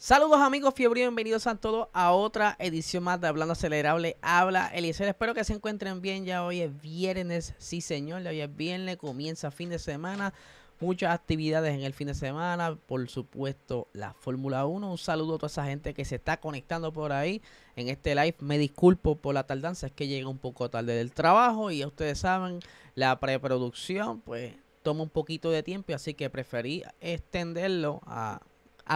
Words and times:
Saludos 0.00 0.38
amigos 0.38 0.74
fiebre, 0.76 1.00
bienvenidos 1.00 1.48
a 1.48 1.56
todos 1.56 1.88
a 1.92 2.12
otra 2.12 2.54
edición 2.60 3.02
más 3.02 3.20
de 3.20 3.26
Hablando 3.26 3.54
Acelerable. 3.54 4.16
Habla 4.22 4.68
Eliezer, 4.68 5.08
espero 5.08 5.34
que 5.34 5.42
se 5.42 5.54
encuentren 5.54 6.00
bien. 6.00 6.24
Ya 6.24 6.44
hoy 6.44 6.60
es 6.60 6.80
viernes, 6.80 7.52
sí 7.58 7.80
señor, 7.80 8.24
hoy 8.24 8.40
es 8.40 8.56
viernes, 8.56 8.96
comienza 8.96 9.50
fin 9.50 9.70
de 9.70 9.80
semana. 9.80 10.32
Muchas 10.78 11.12
actividades 11.12 11.74
en 11.74 11.82
el 11.82 11.94
fin 11.94 12.06
de 12.06 12.14
semana, 12.14 12.78
por 12.86 13.08
supuesto 13.08 13.88
la 13.92 14.14
Fórmula 14.14 14.66
1. 14.66 14.88
Un 14.88 14.98
saludo 14.98 15.34
a 15.34 15.38
toda 15.38 15.48
esa 15.48 15.64
gente 15.64 15.92
que 15.94 16.04
se 16.04 16.14
está 16.14 16.36
conectando 16.38 16.92
por 16.92 17.10
ahí 17.10 17.42
en 17.74 17.88
este 17.88 18.14
live. 18.14 18.36
Me 18.38 18.56
disculpo 18.56 19.16
por 19.16 19.34
la 19.34 19.48
tardanza, 19.48 19.88
es 19.88 19.92
que 19.92 20.06
llega 20.06 20.28
un 20.28 20.38
poco 20.38 20.70
tarde 20.70 20.94
del 20.94 21.10
trabajo 21.10 21.72
y 21.72 21.78
ya 21.78 21.88
ustedes 21.88 22.20
saben, 22.20 22.60
la 22.94 23.18
preproducción 23.18 24.20
pues 24.20 24.54
toma 24.84 25.02
un 25.02 25.10
poquito 25.10 25.50
de 25.50 25.64
tiempo, 25.64 25.92
así 25.92 26.14
que 26.14 26.30
preferí 26.30 26.84
extenderlo 27.00 28.00
a 28.06 28.40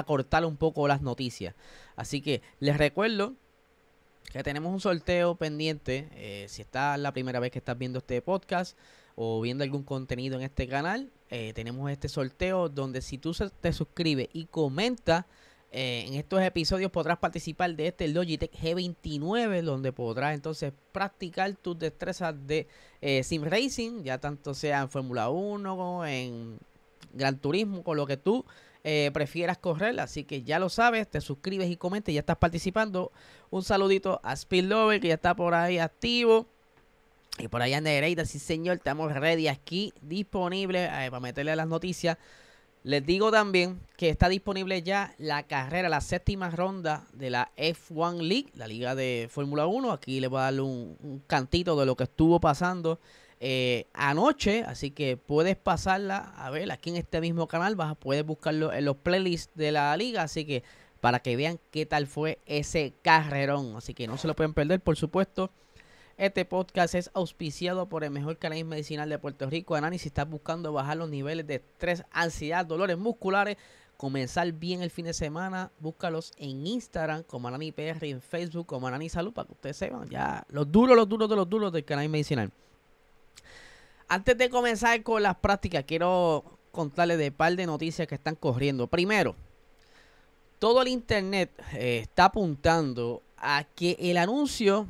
cortar 0.04 0.44
un 0.44 0.56
poco 0.56 0.88
las 0.88 1.02
noticias. 1.02 1.54
Así 1.96 2.20
que 2.20 2.42
les 2.60 2.76
recuerdo 2.76 3.34
que 4.32 4.42
tenemos 4.42 4.72
un 4.72 4.80
sorteo 4.80 5.34
pendiente. 5.34 6.08
Eh, 6.12 6.46
si 6.48 6.62
está 6.62 6.96
la 6.96 7.12
primera 7.12 7.38
vez 7.40 7.50
que 7.50 7.58
estás 7.58 7.78
viendo 7.78 7.98
este 7.98 8.22
podcast 8.22 8.76
o 9.14 9.40
viendo 9.40 9.62
algún 9.62 9.82
contenido 9.82 10.36
en 10.36 10.42
este 10.42 10.66
canal, 10.66 11.10
eh, 11.30 11.52
tenemos 11.54 11.90
este 11.90 12.08
sorteo 12.08 12.68
donde 12.68 13.02
si 13.02 13.18
tú 13.18 13.32
te 13.60 13.72
suscribes 13.72 14.28
y 14.32 14.46
comentas 14.46 15.26
eh, 15.70 16.04
en 16.06 16.14
estos 16.14 16.42
episodios 16.42 16.90
podrás 16.90 17.18
participar 17.18 17.74
de 17.74 17.88
este 17.88 18.08
Logitech 18.08 18.52
G29 18.52 19.62
donde 19.62 19.92
podrás 19.92 20.34
entonces 20.34 20.72
practicar 20.92 21.54
tus 21.56 21.78
destrezas 21.78 22.34
de 22.46 22.68
sim 23.22 23.42
racing, 23.42 24.02
ya 24.02 24.18
tanto 24.18 24.54
sea 24.54 24.82
en 24.82 24.90
Fórmula 24.90 25.30
1, 25.30 26.06
en 26.06 26.58
Gran 27.14 27.38
Turismo, 27.38 27.82
con 27.82 27.96
lo 27.96 28.06
que 28.06 28.16
tú 28.16 28.44
eh, 28.84 29.10
prefieras 29.12 29.58
correr. 29.58 29.98
Así 30.00 30.24
que 30.24 30.42
ya 30.42 30.58
lo 30.58 30.68
sabes, 30.68 31.08
te 31.08 31.20
suscribes 31.20 31.70
y 31.70 31.76
comentes, 31.76 32.14
ya 32.14 32.20
estás 32.20 32.36
participando. 32.36 33.12
Un 33.50 33.62
saludito 33.62 34.20
a 34.22 34.32
Speed 34.32 34.64
Lover 34.64 35.00
que 35.00 35.08
ya 35.08 35.14
está 35.14 35.34
por 35.34 35.54
ahí 35.54 35.78
activo. 35.78 36.46
Y 37.38 37.48
por 37.48 37.62
allá 37.62 37.78
en 37.78 38.26
sí 38.26 38.38
señor, 38.38 38.76
estamos 38.76 39.12
ready 39.12 39.48
aquí, 39.48 39.92
disponible 40.02 40.84
eh, 40.84 41.10
para 41.10 41.20
meterle 41.20 41.56
las 41.56 41.66
noticias. 41.66 42.18
Les 42.84 43.06
digo 43.06 43.30
también 43.30 43.80
que 43.96 44.08
está 44.08 44.28
disponible 44.28 44.82
ya 44.82 45.14
la 45.18 45.44
carrera, 45.44 45.88
la 45.88 46.00
séptima 46.00 46.50
ronda 46.50 47.06
de 47.12 47.30
la 47.30 47.52
F1 47.56 48.20
League, 48.20 48.50
la 48.54 48.66
liga 48.66 48.96
de 48.96 49.28
Fórmula 49.30 49.66
1. 49.66 49.92
Aquí 49.92 50.18
les 50.18 50.28
voy 50.28 50.40
a 50.40 50.50
dar 50.50 50.60
un, 50.60 51.22
cantito 51.28 51.78
de 51.78 51.86
lo 51.86 51.96
que 51.96 52.04
estuvo 52.04 52.40
pasando 52.40 52.98
eh, 53.44 53.88
anoche, 53.92 54.62
así 54.62 54.92
que 54.92 55.16
puedes 55.16 55.56
pasarla 55.56 56.18
a 56.36 56.48
ver 56.50 56.70
aquí 56.70 56.90
en 56.90 56.96
este 56.96 57.20
mismo 57.20 57.48
canal, 57.48 57.74
vas 57.74 57.96
poder 57.96 58.22
buscarlo 58.22 58.72
en 58.72 58.84
los 58.84 58.96
playlists 58.98 59.50
de 59.56 59.72
la 59.72 59.96
liga, 59.96 60.22
así 60.22 60.44
que 60.44 60.62
para 61.00 61.18
que 61.18 61.34
vean 61.34 61.58
qué 61.72 61.84
tal 61.84 62.06
fue 62.06 62.38
ese 62.46 62.94
carrerón, 63.02 63.74
así 63.74 63.94
que 63.94 64.06
no 64.06 64.16
se 64.16 64.28
lo 64.28 64.36
pueden 64.36 64.54
perder, 64.54 64.78
por 64.78 64.96
supuesto. 64.96 65.50
Este 66.16 66.44
podcast 66.44 66.94
es 66.94 67.10
auspiciado 67.14 67.88
por 67.88 68.04
el 68.04 68.12
mejor 68.12 68.38
canal 68.38 68.64
medicinal 68.64 69.08
de 69.08 69.18
Puerto 69.18 69.50
Rico, 69.50 69.74
Anani, 69.74 69.98
si 69.98 70.06
estás 70.06 70.30
buscando 70.30 70.72
bajar 70.72 70.98
los 70.98 71.10
niveles 71.10 71.44
de 71.44 71.56
estrés, 71.56 72.04
ansiedad, 72.12 72.64
dolores 72.64 72.96
musculares, 72.96 73.56
comenzar 73.96 74.52
bien 74.52 74.82
el 74.82 74.90
fin 74.90 75.06
de 75.06 75.14
semana, 75.14 75.72
búscalos 75.80 76.32
en 76.36 76.64
Instagram 76.64 77.24
como 77.24 77.48
Anani 77.48 77.72
PR 77.72 78.06
en 78.06 78.20
Facebook 78.20 78.66
como 78.66 78.86
Anani 78.86 79.08
Salud 79.08 79.32
para 79.32 79.48
que 79.48 79.54
ustedes 79.54 79.78
sepan 79.78 80.08
ya 80.08 80.46
los 80.48 80.70
duros, 80.70 80.94
los 80.96 81.08
duros 81.08 81.28
de 81.28 81.34
los 81.34 81.50
duros 81.50 81.72
del 81.72 81.84
canal 81.84 82.08
medicinal. 82.08 82.52
Antes 84.12 84.36
de 84.36 84.50
comenzar 84.50 85.02
con 85.02 85.22
las 85.22 85.36
prácticas, 85.36 85.84
quiero 85.86 86.44
contarles 86.70 87.16
de 87.16 87.28
un 87.28 87.34
par 87.34 87.56
de 87.56 87.64
noticias 87.64 88.06
que 88.06 88.14
están 88.14 88.34
corriendo. 88.34 88.86
Primero, 88.86 89.34
todo 90.58 90.82
el 90.82 90.88
internet 90.88 91.50
eh, 91.72 92.00
está 92.02 92.26
apuntando 92.26 93.22
a 93.38 93.64
que 93.74 93.96
el 93.98 94.18
anuncio 94.18 94.86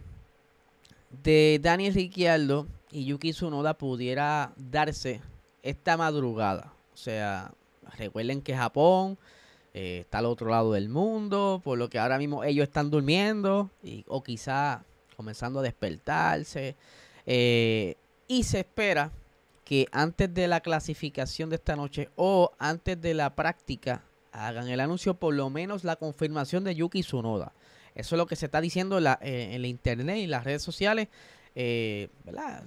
de 1.23 1.61
Daniel 1.63 1.95
Ricciardo 1.95 2.67
y 2.91 3.05
Yuki 3.05 3.31
Tsunoda 3.31 3.75
pudiera 3.75 4.55
darse 4.57 5.21
esta 5.63 5.97
madrugada. 5.97 6.73
O 6.93 6.97
sea, 6.97 7.53
recuerden 7.97 8.43
que 8.43 8.57
Japón 8.57 9.19
eh, 9.73 9.99
está 10.01 10.19
al 10.19 10.27
otro 10.27 10.51
lado 10.51 10.73
del 10.73 10.89
mundo, 10.89 11.61
por 11.63 11.79
lo 11.79 11.89
que 11.89 12.01
ahora 12.01 12.19
mismo 12.19 12.43
ellos 12.43 12.65
están 12.65 12.91
durmiendo 12.91 13.71
y, 13.85 14.05
o 14.09 14.21
quizá 14.25 14.83
comenzando 15.17 15.61
a 15.61 15.63
despertarse. 15.63 16.75
Eh, 17.25 17.95
y 18.33 18.45
se 18.45 18.61
espera 18.61 19.13
que 19.63 19.89
antes 19.93 20.33
de 20.33 20.49
la 20.49 20.61
clasificación 20.61 21.51
de 21.51 21.57
esta 21.57 21.77
noche 21.77 22.09
o 22.17 22.51
antes 22.59 22.99
de 22.99 23.13
la 23.13 23.35
práctica 23.35 24.05
hagan 24.33 24.69
el 24.69 24.81
anuncio, 24.81 25.13
por 25.13 25.35
lo 25.35 25.51
menos 25.51 25.85
la 25.85 25.97
confirmación 25.97 26.65
de 26.65 26.75
Yuki 26.75 27.03
Tsunoda. 27.03 27.53
Eso 27.95 28.15
es 28.15 28.19
lo 28.19 28.25
que 28.25 28.37
se 28.37 28.47
está 28.47 28.63
diciendo 28.63 28.97
en 28.97 29.05
la, 29.05 29.19
eh, 29.21 29.61
internet 29.67 30.17
y 30.17 30.27
las 30.27 30.45
redes 30.45 30.63
sociales, 30.63 31.09
eh. 31.55 32.09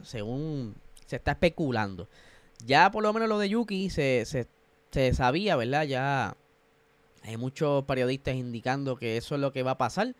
Según 0.04 0.76
se 1.08 1.16
está 1.16 1.32
especulando. 1.32 2.08
Ya 2.64 2.92
por 2.92 3.02
lo 3.02 3.12
menos 3.12 3.28
lo 3.28 3.40
de 3.40 3.50
Yuki 3.50 3.90
se, 3.90 4.24
se, 4.28 4.46
se 4.92 5.16
sabía, 5.16 5.56
¿verdad? 5.56 5.86
Ya 5.86 6.38
hay 7.24 7.38
muchos 7.38 7.86
periodistas 7.86 8.36
indicando 8.36 8.98
que 8.98 9.18
eso 9.18 9.34
es 9.34 9.42
lo 9.42 9.52
que 9.52 9.64
va 9.64 9.72
a 9.72 9.78
pasar 9.80 10.14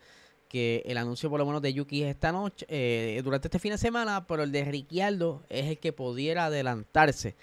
que 0.48 0.82
el 0.86 0.98
anuncio 0.98 1.28
por 1.30 1.38
lo 1.38 1.46
menos 1.46 1.62
de 1.62 1.72
Yuki 1.72 2.02
es 2.02 2.10
esta 2.10 2.32
noche, 2.32 2.66
eh, 2.68 3.20
durante 3.24 3.48
este 3.48 3.58
fin 3.58 3.72
de 3.72 3.78
semana, 3.78 4.26
pero 4.26 4.42
el 4.42 4.52
de 4.52 4.64
Ricciardo 4.64 5.42
es 5.48 5.66
el 5.66 5.78
que 5.78 5.92
pudiera 5.92 6.46
adelantarse. 6.46 7.34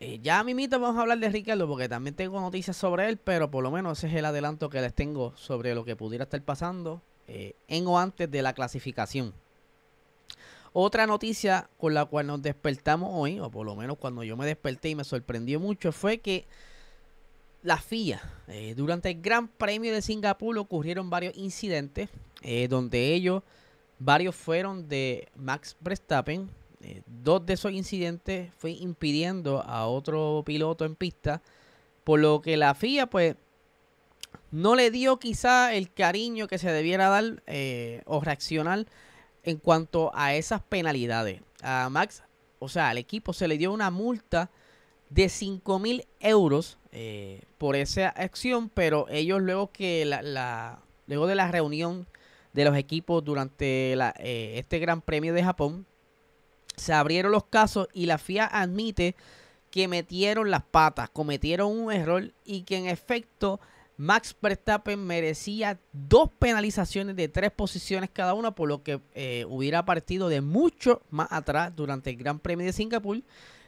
Eh, 0.00 0.18
ya 0.22 0.40
a 0.40 0.44
mimito 0.44 0.80
vamos 0.80 0.98
a 0.98 1.02
hablar 1.02 1.18
de 1.18 1.28
Ricciardo 1.28 1.68
porque 1.68 1.88
también 1.88 2.16
tengo 2.16 2.40
noticias 2.40 2.76
sobre 2.76 3.08
él, 3.08 3.18
pero 3.18 3.50
por 3.50 3.62
lo 3.62 3.70
menos 3.70 3.98
ese 3.98 4.08
es 4.08 4.14
el 4.14 4.24
adelanto 4.24 4.68
que 4.68 4.80
les 4.80 4.94
tengo 4.94 5.32
sobre 5.36 5.74
lo 5.74 5.84
que 5.84 5.94
pudiera 5.94 6.24
estar 6.24 6.42
pasando 6.42 7.02
eh, 7.28 7.54
en 7.68 7.86
o 7.86 7.98
antes 7.98 8.30
de 8.30 8.42
la 8.42 8.52
clasificación. 8.52 9.32
Otra 10.72 11.06
noticia 11.06 11.68
con 11.78 11.92
la 11.92 12.06
cual 12.06 12.26
nos 12.26 12.40
despertamos 12.40 13.10
hoy, 13.12 13.38
o 13.38 13.50
por 13.50 13.66
lo 13.66 13.76
menos 13.76 13.98
cuando 13.98 14.24
yo 14.24 14.36
me 14.36 14.46
desperté 14.46 14.88
y 14.88 14.94
me 14.94 15.04
sorprendió 15.04 15.60
mucho, 15.60 15.92
fue 15.92 16.18
que 16.18 16.46
la 17.62 17.78
FIA. 17.78 18.20
Eh, 18.48 18.74
durante 18.76 19.10
el 19.10 19.20
Gran 19.20 19.48
Premio 19.48 19.92
de 19.92 20.02
Singapur 20.02 20.58
ocurrieron 20.58 21.10
varios 21.10 21.36
incidentes, 21.36 22.08
eh, 22.42 22.68
donde 22.68 23.14
ellos, 23.14 23.42
varios 23.98 24.34
fueron 24.34 24.88
de 24.88 25.28
Max 25.36 25.76
Verstappen. 25.80 26.50
Eh, 26.80 27.02
dos 27.06 27.46
de 27.46 27.54
esos 27.54 27.72
incidentes 27.72 28.52
fue 28.58 28.72
impidiendo 28.72 29.62
a 29.62 29.86
otro 29.86 30.42
piloto 30.44 30.84
en 30.84 30.96
pista, 30.96 31.40
por 32.04 32.20
lo 32.20 32.42
que 32.42 32.56
la 32.56 32.74
FIA, 32.74 33.06
pues, 33.06 33.36
no 34.50 34.74
le 34.74 34.90
dio 34.90 35.18
quizá 35.18 35.72
el 35.74 35.92
cariño 35.92 36.46
que 36.46 36.58
se 36.58 36.70
debiera 36.70 37.08
dar 37.08 37.42
o 38.06 38.20
reaccionar 38.20 38.86
en 39.44 39.56
cuanto 39.58 40.10
a 40.14 40.34
esas 40.34 40.62
penalidades. 40.62 41.40
A 41.62 41.88
Max, 41.90 42.22
o 42.58 42.68
sea, 42.68 42.90
al 42.90 42.98
equipo 42.98 43.32
se 43.32 43.48
le 43.48 43.56
dio 43.56 43.72
una 43.72 43.90
multa 43.90 44.50
de 45.08 45.28
5 45.28 45.78
mil 45.78 46.06
euros 46.20 46.78
eh, 46.92 47.42
por 47.58 47.74
esa 47.74 48.08
acción, 48.08 48.68
pero 48.68 49.06
ellos 49.08 49.40
luego 49.40 49.72
que 49.72 50.04
la, 50.04 50.78
luego 51.06 51.26
de 51.26 51.34
la 51.34 51.50
reunión 51.50 52.06
de 52.52 52.64
los 52.64 52.76
equipos 52.76 53.24
durante 53.24 53.96
la, 53.96 54.14
eh, 54.18 54.54
este 54.56 54.78
Gran 54.78 55.00
Premio 55.00 55.32
de 55.32 55.42
Japón, 55.42 55.86
se 56.76 56.92
abrieron 56.92 57.32
los 57.32 57.44
casos 57.44 57.88
y 57.92 58.06
la 58.06 58.18
FIA 58.18 58.46
admite 58.46 59.14
que 59.70 59.88
metieron 59.88 60.50
las 60.50 60.62
patas, 60.62 61.08
cometieron 61.10 61.70
un 61.70 61.92
error 61.92 62.30
y 62.44 62.62
que 62.62 62.76
en 62.76 62.86
efecto 62.86 63.58
Max 63.96 64.36
Verstappen 64.40 64.98
merecía 65.02 65.78
dos 65.92 66.30
penalizaciones 66.38 67.16
de 67.16 67.28
tres 67.28 67.52
posiciones 67.52 68.10
cada 68.12 68.34
una, 68.34 68.54
por 68.54 68.68
lo 68.68 68.82
que 68.82 69.00
eh, 69.14 69.46
hubiera 69.48 69.84
partido 69.84 70.28
de 70.28 70.40
mucho 70.40 71.02
más 71.10 71.28
atrás 71.30 71.74
durante 71.74 72.10
el 72.10 72.16
Gran 72.16 72.38
Premio 72.38 72.66
de 72.66 72.72
Singapur 72.72 73.22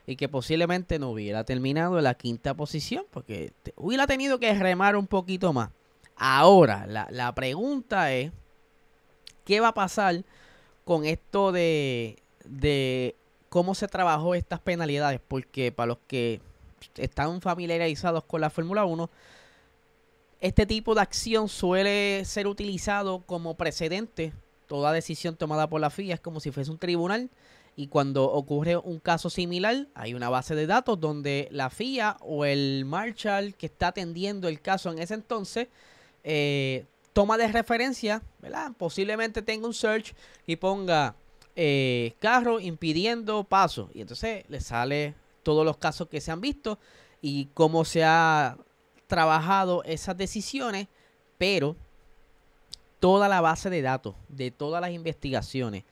y 0.07 0.17
que 0.17 0.29
posiblemente 0.29 0.99
no 0.99 1.11
hubiera 1.11 1.45
terminado 1.45 1.99
en 1.99 2.05
la 2.05 2.15
quinta 2.15 2.55
posición 2.55 3.05
porque 3.11 3.53
hubiera 3.77 4.07
tenido 4.07 4.39
que 4.39 4.53
remar 4.55 4.97
un 4.97 5.07
poquito 5.07 5.53
más. 5.53 5.71
Ahora, 6.17 6.87
la, 6.87 7.35
pregunta 7.35 8.13
es, 8.13 8.31
¿qué 9.45 9.61
va 9.61 9.69
a 9.69 9.75
pasar 9.75 10.25
con 10.85 11.05
esto 11.05 11.51
de, 11.51 12.23
de 12.45 13.17
cómo 13.49 13.75
se 13.75 13.89
trabajó 13.89 14.35
estas 14.35 14.61
penalidades, 14.61 15.21
porque 15.27 15.73
para 15.73 15.87
los 15.87 15.99
que 16.07 16.41
están 16.97 17.41
familiarizados 17.41 18.25
con 18.25 18.41
la 18.41 18.51
Fórmula 18.51 18.85
1, 18.85 19.09
este 20.41 20.67
tipo 20.67 20.95
de 20.95 21.01
acción 21.01 21.49
suele 21.49 22.25
ser 22.25 22.47
utilizado 22.47 23.23
como 23.23 23.55
precedente. 23.55 24.33
Toda 24.67 24.93
decisión 24.93 25.37
tomada 25.37 25.69
por 25.69 25.81
la 25.81 25.91
FIA 25.91 26.15
es 26.15 26.21
como 26.21 26.41
si 26.41 26.51
fuese 26.51 26.71
un 26.71 26.79
tribunal 26.79 27.31
y 27.77 27.89
cuando 27.89 28.25
ocurre 28.25 28.77
un 28.77 29.01
caso 29.01 29.31
similar 29.31 29.89
hay 29.95 30.15
una 30.15 30.29
base 30.29 30.55
de 30.55 30.67
datos 30.67 31.01
donde 31.01 31.49
la 31.51 31.71
FIA 31.71 32.17
o 32.21 32.45
el 32.45 32.85
Marshall 32.85 33.55
que 33.55 33.67
está 33.67 33.89
atendiendo 33.89 34.49
el 34.49 34.61
caso 34.61 34.93
en 34.93 34.99
ese 34.99 35.15
entonces 35.15 35.69
eh, 36.23 36.85
toma 37.13 37.37
de 37.37 37.49
referencia, 37.49 38.23
¿verdad? 38.41 38.73
Posiblemente 38.77 39.43
tenga 39.43 39.67
un 39.67 39.75
search 39.75 40.15
y 40.47 40.57
ponga 40.57 41.15
eh, 41.57 42.15
carro 42.19 42.61
impidiendo 42.61 43.45
paso 43.45 43.91
y 43.95 44.01
entonces 44.01 44.45
le 44.49 44.61
sale 44.61 45.15
todos 45.43 45.65
los 45.65 45.77
casos 45.77 46.09
que 46.09 46.21
se 46.21 46.31
han 46.31 46.41
visto 46.41 46.79
y 47.21 47.47
cómo 47.55 47.85
se 47.85 48.05
ha 48.05 48.57
trabajado 49.07 49.83
esas 49.85 50.17
decisiones, 50.17 50.89
pero 51.39 51.77
toda 53.01 53.29
la 53.29 53.41
base 53.41 53.69
de 53.69 53.83
datos 53.83 54.15
de 54.29 54.51
todas 54.51 54.81
las 54.81 54.91
investigaciones 54.91 55.85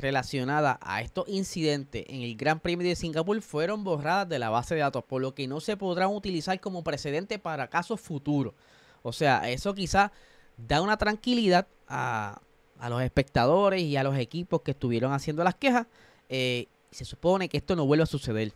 relacionadas 0.00 0.78
a 0.80 1.02
estos 1.02 1.28
incidentes 1.28 2.04
en 2.08 2.22
el 2.22 2.36
Gran 2.36 2.60
Premio 2.60 2.86
de 2.88 2.96
Singapur 2.96 3.40
fueron 3.42 3.84
borradas 3.84 4.28
de 4.28 4.38
la 4.38 4.50
base 4.50 4.74
de 4.74 4.80
datos, 4.80 5.04
por 5.04 5.22
lo 5.22 5.34
que 5.34 5.46
no 5.46 5.60
se 5.60 5.76
podrán 5.76 6.10
utilizar 6.10 6.58
como 6.60 6.82
precedente 6.82 7.38
para 7.38 7.68
casos 7.68 8.00
futuros. 8.00 8.54
O 9.02 9.12
sea, 9.12 9.48
eso 9.50 9.74
quizás 9.74 10.10
da 10.56 10.82
una 10.82 10.96
tranquilidad 10.96 11.66
a, 11.88 12.40
a, 12.78 12.90
los 12.90 13.02
espectadores 13.02 13.82
y 13.82 13.96
a 13.96 14.02
los 14.02 14.16
equipos 14.16 14.62
que 14.62 14.72
estuvieron 14.72 15.12
haciendo 15.12 15.44
las 15.44 15.54
quejas. 15.54 15.86
Eh, 16.28 16.66
se 16.90 17.04
supone 17.04 17.48
que 17.48 17.58
esto 17.58 17.76
no 17.76 17.86
vuelve 17.86 18.04
a 18.04 18.06
suceder. 18.06 18.52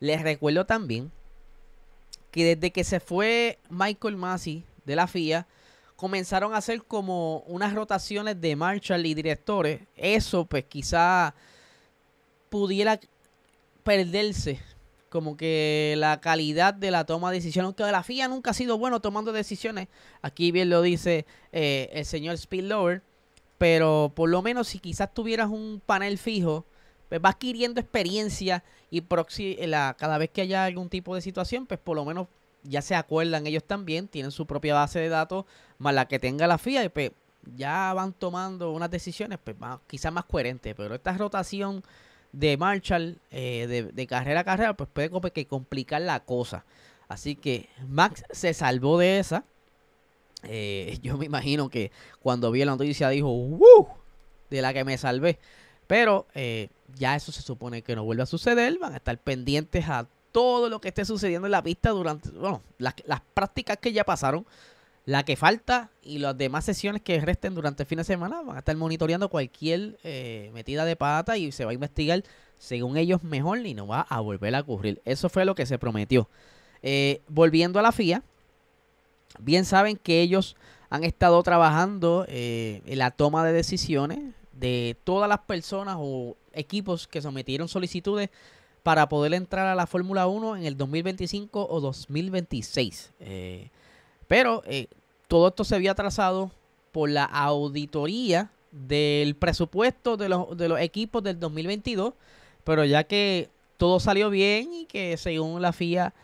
Les 0.00 0.22
recuerdo 0.22 0.66
también 0.66 1.10
que 2.30 2.56
desde 2.56 2.70
que 2.70 2.84
se 2.84 3.00
fue 3.00 3.58
Michael 3.70 4.16
Massey 4.16 4.64
de 4.84 4.96
la 4.96 5.06
FIA, 5.06 5.46
comenzaron 5.96 6.54
a 6.54 6.58
hacer 6.58 6.84
como 6.84 7.40
unas 7.40 7.74
rotaciones 7.74 8.40
de 8.40 8.54
Marshall 8.54 9.06
y 9.06 9.14
directores. 9.14 9.80
Eso 9.96 10.44
pues 10.44 10.64
quizá 10.64 11.34
pudiera 12.50 13.00
perderse 13.82 14.60
como 15.08 15.36
que 15.36 15.94
la 15.96 16.20
calidad 16.20 16.74
de 16.74 16.90
la 16.90 17.04
toma 17.04 17.30
de 17.30 17.38
decisiones, 17.38 17.66
aunque 17.66 17.84
la 17.84 18.02
FIA 18.02 18.28
nunca 18.28 18.50
ha 18.50 18.54
sido 18.54 18.76
bueno 18.76 19.00
tomando 19.00 19.32
decisiones, 19.32 19.88
aquí 20.20 20.52
bien 20.52 20.68
lo 20.68 20.82
dice 20.82 21.24
eh, 21.52 21.88
el 21.92 22.04
señor 22.04 22.36
Spillover, 22.36 23.02
pero 23.56 24.12
por 24.14 24.28
lo 24.28 24.42
menos 24.42 24.68
si 24.68 24.78
quizás 24.78 25.14
tuvieras 25.14 25.48
un 25.48 25.80
panel 25.84 26.18
fijo, 26.18 26.66
pues 27.08 27.20
va 27.24 27.30
adquiriendo 27.30 27.80
experiencia 27.80 28.64
y 28.90 29.02
la, 29.66 29.96
cada 29.98 30.18
vez 30.18 30.30
que 30.30 30.42
haya 30.42 30.64
algún 30.64 30.88
tipo 30.88 31.14
de 31.14 31.20
situación, 31.20 31.66
pues 31.66 31.80
por 31.80 31.96
lo 31.96 32.04
menos 32.04 32.26
ya 32.68 32.82
se 32.82 32.94
acuerdan 32.94 33.46
ellos 33.46 33.64
también, 33.64 34.08
tienen 34.08 34.30
su 34.30 34.46
propia 34.46 34.74
base 34.74 34.98
de 34.98 35.08
datos, 35.08 35.44
más 35.78 35.94
la 35.94 36.06
que 36.08 36.18
tenga 36.18 36.46
la 36.46 36.58
FIA, 36.58 36.84
y 36.84 36.88
pues 36.88 37.12
ya 37.54 37.92
van 37.94 38.12
tomando 38.12 38.72
unas 38.72 38.90
decisiones 38.90 39.38
pues 39.42 39.56
quizás 39.86 40.12
más 40.12 40.24
coherentes, 40.24 40.74
pero 40.74 40.94
esta 40.94 41.12
rotación 41.16 41.82
de 42.32 42.56
Marshall 42.56 43.18
eh, 43.30 43.90
de, 43.94 44.06
carrera 44.06 44.40
a 44.40 44.44
carrera, 44.44 44.76
pues 44.76 44.88
puede 44.92 45.10
que 45.32 45.46
complicar 45.46 46.02
la 46.02 46.20
cosa. 46.20 46.64
Así 47.08 47.36
que 47.36 47.68
Max 47.88 48.24
se 48.30 48.52
salvó 48.52 48.98
de 48.98 49.18
esa. 49.18 49.44
Eh, 50.42 50.98
yo 51.02 51.16
me 51.16 51.26
imagino 51.26 51.68
que 51.70 51.92
cuando 52.20 52.50
vio 52.50 52.64
la 52.66 52.72
noticia 52.72 53.08
dijo, 53.08 53.28
¡Woo! 53.28 53.88
De 54.50 54.60
la 54.60 54.74
que 54.74 54.84
me 54.84 54.98
salvé. 54.98 55.38
Pero 55.86 56.26
eh, 56.34 56.68
ya 56.96 57.14
eso 57.14 57.32
se 57.32 57.42
supone 57.42 57.82
que 57.82 57.94
no 57.94 58.04
vuelve 58.04 58.24
a 58.24 58.26
suceder. 58.26 58.78
Van 58.78 58.92
a 58.92 58.96
estar 58.96 59.16
pendientes 59.18 59.88
a 59.88 60.08
todo 60.36 60.68
lo 60.68 60.82
que 60.82 60.88
esté 60.88 61.06
sucediendo 61.06 61.46
en 61.46 61.50
la 61.50 61.62
pista 61.62 61.88
durante, 61.92 62.28
bueno, 62.28 62.60
las, 62.76 62.94
prácticas 63.32 63.78
que 63.78 63.94
ya 63.94 64.04
pasaron, 64.04 64.44
la 65.06 65.24
que 65.24 65.34
falta 65.34 65.88
y 66.02 66.18
las 66.18 66.36
demás 66.36 66.66
sesiones 66.66 67.00
que 67.00 67.18
resten 67.22 67.54
durante 67.54 67.84
el 67.84 67.86
fin 67.86 67.96
de 67.96 68.04
semana. 68.04 68.42
Van 68.42 68.54
a 68.54 68.58
estar 68.58 68.76
monitoreando 68.76 69.30
cualquier 69.30 69.98
eh, 70.04 70.50
metida 70.52 70.84
de 70.84 70.94
pata 70.94 71.38
y 71.38 71.52
se 71.52 71.64
va 71.64 71.70
a 71.70 71.74
investigar 71.74 72.22
según 72.58 72.98
ellos 72.98 73.22
mejor 73.22 73.64
y 73.64 73.72
no 73.72 73.86
va 73.86 74.02
a 74.02 74.20
volver 74.20 74.54
a 74.54 74.60
ocurrir. 74.60 75.00
Eso 75.06 75.30
fue 75.30 75.46
lo 75.46 75.54
que 75.54 75.64
se 75.64 75.78
prometió. 75.78 76.28
Eh, 76.82 77.22
volviendo 77.28 77.78
a 77.78 77.82
la 77.82 77.90
FIA, 77.90 78.22
bien 79.38 79.64
saben 79.64 79.96
que 79.96 80.20
ellos 80.20 80.54
han 80.90 81.02
estado 81.02 81.42
trabajando 81.42 82.26
en 82.28 82.98
la 82.98 83.10
toma 83.10 83.42
de 83.42 83.54
decisiones 83.54 84.18
de 84.52 84.98
todas 85.02 85.30
las 85.30 85.38
personas 85.38 85.96
o 85.98 86.36
equipos 86.52 87.08
que 87.08 87.22
sometieron 87.22 87.68
solicitudes 87.68 88.28
para 88.86 89.08
poder 89.08 89.34
entrar 89.34 89.66
a 89.66 89.74
la 89.74 89.88
Fórmula 89.88 90.28
1 90.28 90.58
en 90.58 90.64
el 90.64 90.76
2025 90.76 91.66
o 91.68 91.80
2026. 91.80 93.14
Eh, 93.18 93.68
pero 94.28 94.62
eh, 94.64 94.86
todo 95.26 95.48
esto 95.48 95.64
se 95.64 95.74
había 95.74 95.96
trazado 95.96 96.52
por 96.92 97.10
la 97.10 97.24
auditoría 97.24 98.52
del 98.70 99.34
presupuesto 99.34 100.16
de 100.16 100.28
los, 100.28 100.56
de 100.56 100.68
los 100.68 100.78
equipos 100.78 101.20
del 101.24 101.40
2022, 101.40 102.14
pero 102.62 102.84
ya 102.84 103.02
que 103.02 103.50
todo 103.76 103.98
salió 103.98 104.30
bien 104.30 104.72
y 104.72 104.84
que 104.84 105.16
según 105.16 105.60
la 105.60 105.72
FIA 105.72 106.14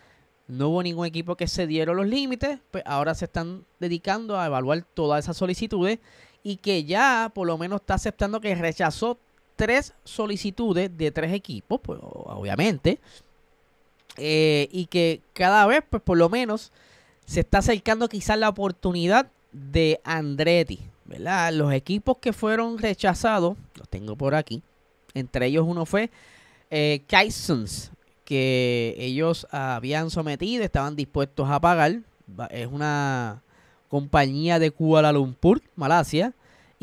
no 0.47 0.69
hubo 0.69 0.83
ningún 0.83 1.05
equipo 1.05 1.35
que 1.35 1.47
se 1.49 1.67
dieron 1.67 1.97
los 1.97 2.07
límites, 2.07 2.59
pues 2.71 2.85
ahora 2.87 3.13
se 3.13 3.25
están 3.25 3.65
dedicando 3.81 4.39
a 4.39 4.45
evaluar 4.45 4.85
todas 4.93 5.25
esas 5.25 5.35
solicitudes 5.35 5.99
y 6.43 6.55
que 6.55 6.85
ya 6.85 7.29
por 7.35 7.45
lo 7.45 7.57
menos 7.57 7.81
está 7.81 7.95
aceptando 7.95 8.39
que 8.39 8.55
rechazó 8.55 9.19
tres 9.55 9.93
solicitudes 10.03 10.95
de 10.97 11.11
tres 11.11 11.33
equipos, 11.33 11.79
pues 11.81 11.99
obviamente, 12.01 12.99
eh, 14.17 14.67
y 14.71 14.85
que 14.85 15.21
cada 15.33 15.65
vez, 15.65 15.83
pues 15.89 16.01
por 16.03 16.17
lo 16.17 16.29
menos, 16.29 16.71
se 17.25 17.41
está 17.41 17.59
acercando 17.59 18.09
quizás 18.09 18.37
la 18.37 18.49
oportunidad 18.49 19.27
de 19.51 19.99
Andretti, 20.03 20.79
¿verdad? 21.05 21.53
Los 21.53 21.73
equipos 21.73 22.17
que 22.17 22.33
fueron 22.33 22.77
rechazados, 22.77 23.57
los 23.75 23.87
tengo 23.89 24.15
por 24.15 24.35
aquí, 24.35 24.61
entre 25.13 25.47
ellos 25.47 25.65
uno 25.67 25.85
fue 25.85 26.09
eh, 26.69 27.03
que 28.25 28.95
ellos 28.97 29.47
habían 29.51 30.09
sometido, 30.09 30.63
estaban 30.63 30.95
dispuestos 30.95 31.49
a 31.49 31.59
pagar, 31.59 31.99
es 32.49 32.67
una 32.67 33.41
compañía 33.89 34.59
de 34.59 34.71
Kuala 34.71 35.11
Lumpur, 35.11 35.61
Malasia, 35.75 36.33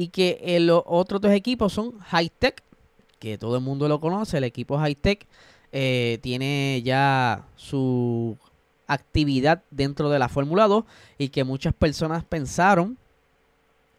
y 0.01 0.09
que 0.09 0.41
eh, 0.41 0.61
los 0.61 0.83
otros 0.87 1.21
dos 1.21 1.31
equipos 1.31 1.75
son 1.75 2.01
Hightech, 2.01 2.63
que 3.19 3.37
todo 3.37 3.57
el 3.57 3.63
mundo 3.63 3.87
lo 3.87 4.01
conoce, 4.01 4.39
el 4.39 4.45
equipo 4.45 4.79
Hightech 4.79 5.27
eh, 5.73 6.19
tiene 6.23 6.81
ya 6.83 7.45
su 7.55 8.39
actividad 8.87 9.63
dentro 9.71 10.09
de 10.09 10.19
la 10.19 10.31
Fórmula 10.31 10.69
2 10.69 10.85
y 11.19 11.29
que 11.29 11.45
muchas 11.45 11.75
personas 11.75 12.25
pensaron 12.25 12.97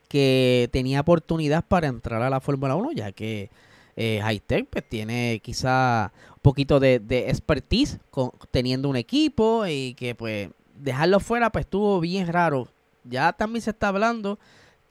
que 0.08 0.70
tenía 0.72 1.02
oportunidad 1.02 1.64
para 1.68 1.86
entrar 1.86 2.24
a 2.24 2.32
la 2.32 2.40
Fórmula 2.40 2.76
1, 2.76 2.94
ya 2.94 3.12
que 3.12 3.52
eh, 3.96 4.22
Hightech 4.24 4.70
pues, 4.72 4.90
tiene 4.90 5.40
quizá 5.44 6.12
un 6.32 6.42
poquito 6.42 6.80
de, 6.80 6.98
de 6.98 7.30
expertise 7.30 8.00
con, 8.10 8.32
teniendo 8.50 8.90
un 8.90 8.96
equipo 8.96 9.68
y 9.68 9.94
que 9.94 10.16
pues 10.16 10.50
dejarlo 10.74 11.20
fuera 11.20 11.52
pues 11.52 11.66
estuvo 11.66 12.00
bien 12.00 12.26
raro. 12.26 12.70
Ya 13.04 13.34
también 13.34 13.62
se 13.62 13.70
está 13.70 13.90
hablando 13.90 14.40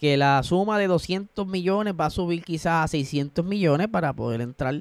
que 0.01 0.17
la 0.17 0.43
suma 0.43 0.79
de 0.79 0.87
200 0.87 1.47
millones 1.47 1.93
va 1.93 2.07
a 2.07 2.11
subir 2.11 2.43
quizás 2.43 2.87
a 2.87 2.89
600 2.89 3.45
millones 3.45 3.89
para 3.89 4.15
poder 4.15 4.41
entrar 4.41 4.81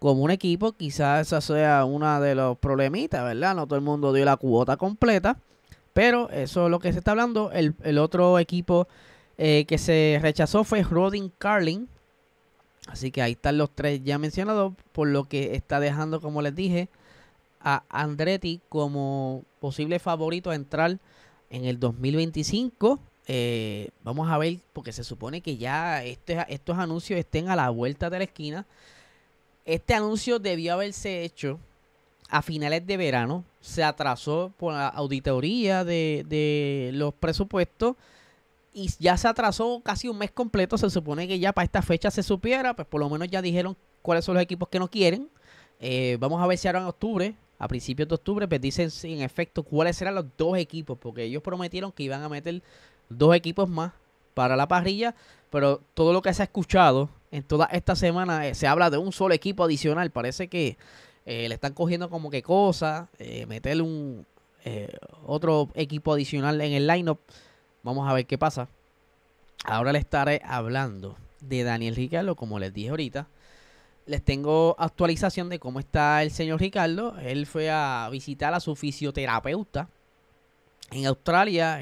como 0.00 0.22
un 0.22 0.32
equipo. 0.32 0.72
Quizás 0.72 1.28
esa 1.28 1.40
sea 1.40 1.84
una 1.84 2.18
de 2.18 2.34
los 2.34 2.58
problemitas, 2.58 3.22
¿verdad? 3.22 3.54
No 3.54 3.68
todo 3.68 3.78
el 3.78 3.84
mundo 3.84 4.12
dio 4.12 4.24
la 4.24 4.36
cuota 4.36 4.76
completa. 4.76 5.38
Pero 5.92 6.30
eso 6.30 6.64
es 6.64 6.70
lo 6.72 6.80
que 6.80 6.92
se 6.92 6.98
está 6.98 7.12
hablando. 7.12 7.52
El, 7.52 7.98
otro 7.98 8.40
equipo 8.40 8.88
eh, 9.38 9.66
que 9.68 9.78
se 9.78 10.18
rechazó 10.20 10.64
fue 10.64 10.82
Rodin 10.82 11.30
Carlin. 11.38 11.88
Así 12.88 13.12
que 13.12 13.22
ahí 13.22 13.32
están 13.32 13.58
los 13.58 13.70
tres 13.70 14.02
ya 14.02 14.18
mencionados. 14.18 14.72
Por 14.90 15.06
lo 15.06 15.26
que 15.26 15.54
está 15.54 15.78
dejando, 15.78 16.20
como 16.20 16.42
les 16.42 16.56
dije, 16.56 16.88
a 17.60 17.84
Andretti 17.88 18.60
como 18.68 19.44
posible 19.60 20.00
favorito 20.00 20.50
a 20.50 20.56
entrar 20.56 20.98
en 21.50 21.66
el 21.66 21.78
2025. 21.78 22.98
Eh, 23.28 23.90
vamos 24.04 24.30
a 24.30 24.38
ver, 24.38 24.58
porque 24.72 24.92
se 24.92 25.04
supone 25.04 25.40
que 25.40 25.56
ya 25.56 26.04
este, 26.04 26.44
estos 26.48 26.78
anuncios 26.78 27.18
estén 27.18 27.48
a 27.48 27.56
la 27.56 27.70
vuelta 27.70 28.08
de 28.10 28.18
la 28.18 28.24
esquina. 28.24 28.66
Este 29.64 29.94
anuncio 29.94 30.38
debió 30.38 30.74
haberse 30.74 31.24
hecho 31.24 31.58
a 32.28 32.42
finales 32.42 32.86
de 32.86 32.96
verano. 32.96 33.44
Se 33.60 33.82
atrasó 33.82 34.52
por 34.56 34.74
la 34.74 34.88
auditoría 34.88 35.84
de, 35.84 36.24
de 36.28 36.90
los 36.94 37.14
presupuestos 37.14 37.96
y 38.72 38.90
ya 39.00 39.16
se 39.16 39.26
atrasó 39.26 39.80
casi 39.84 40.08
un 40.08 40.18
mes 40.18 40.30
completo. 40.30 40.78
Se 40.78 40.88
supone 40.88 41.26
que 41.26 41.38
ya 41.38 41.52
para 41.52 41.64
esta 41.64 41.82
fecha 41.82 42.10
se 42.10 42.22
supiera, 42.22 42.74
pues 42.74 42.86
por 42.86 43.00
lo 43.00 43.10
menos 43.10 43.28
ya 43.28 43.42
dijeron 43.42 43.76
cuáles 44.02 44.24
son 44.24 44.34
los 44.34 44.42
equipos 44.42 44.68
que 44.68 44.78
no 44.78 44.88
quieren. 44.88 45.28
Eh, 45.80 46.16
vamos 46.20 46.40
a 46.40 46.46
ver 46.46 46.58
si 46.58 46.68
ahora 46.68 46.80
en 46.80 46.86
octubre 46.86 47.34
a 47.58 47.68
principios 47.68 48.08
de 48.08 48.14
octubre, 48.14 48.46
pues 48.46 48.60
dicen 48.60 48.90
en 49.04 49.22
efecto 49.22 49.62
cuáles 49.62 49.96
serán 49.96 50.14
los 50.14 50.26
dos 50.36 50.58
equipos, 50.58 50.98
porque 50.98 51.24
ellos 51.24 51.42
prometieron 51.42 51.92
que 51.92 52.02
iban 52.02 52.22
a 52.22 52.28
meter 52.28 52.62
dos 53.08 53.34
equipos 53.34 53.68
más 53.68 53.92
para 54.34 54.56
la 54.56 54.68
parrilla, 54.68 55.14
pero 55.50 55.80
todo 55.94 56.12
lo 56.12 56.22
que 56.22 56.34
se 56.34 56.42
ha 56.42 56.44
escuchado 56.44 57.08
en 57.30 57.42
toda 57.42 57.66
esta 57.66 57.96
semana 57.96 58.54
se 58.54 58.66
habla 58.66 58.90
de 58.90 58.98
un 58.98 59.12
solo 59.12 59.34
equipo 59.34 59.64
adicional. 59.64 60.10
Parece 60.10 60.48
que 60.48 60.76
le 61.24 61.52
están 61.52 61.72
cogiendo 61.72 62.10
como 62.10 62.30
que 62.30 62.42
cosas, 62.42 63.08
meterle 63.48 63.82
un 63.82 64.26
otro 65.24 65.70
equipo 65.74 66.12
adicional 66.12 66.60
en 66.60 66.72
el 66.72 66.86
lineup. 66.86 67.20
Vamos 67.82 68.08
a 68.08 68.12
ver 68.12 68.26
qué 68.26 68.36
pasa. 68.36 68.68
Ahora 69.64 69.92
le 69.92 69.98
estaré 69.98 70.42
hablando 70.44 71.16
de 71.40 71.62
Daniel 71.62 71.96
Ricardo, 71.96 72.36
como 72.36 72.58
les 72.58 72.74
dije 72.74 72.90
ahorita. 72.90 73.28
Les 74.06 74.22
tengo 74.22 74.76
actualización 74.78 75.48
de 75.48 75.58
cómo 75.58 75.80
está 75.80 76.22
el 76.22 76.30
señor 76.30 76.60
Ricardo. 76.60 77.18
Él 77.18 77.46
fue 77.46 77.70
a 77.70 78.08
visitar 78.10 78.54
a 78.54 78.60
su 78.60 78.76
fisioterapeuta 78.76 79.88
en 80.92 81.06
Australia. 81.06 81.80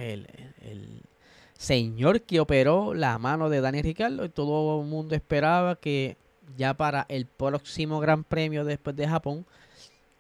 Señor 1.64 2.22
que 2.22 2.40
operó 2.40 2.94
la 2.94 3.18
mano 3.18 3.48
de 3.48 3.60
Daniel 3.60 3.84
Ricardo. 3.84 4.24
Y 4.24 4.28
todo 4.28 4.80
el 4.80 4.86
mundo 4.86 5.14
esperaba 5.14 5.76
que 5.76 6.16
ya 6.56 6.74
para 6.74 7.06
el 7.08 7.26
próximo 7.26 8.00
Gran 8.00 8.24
Premio 8.24 8.64
después 8.64 8.94
de 8.96 9.08
Japón 9.08 9.46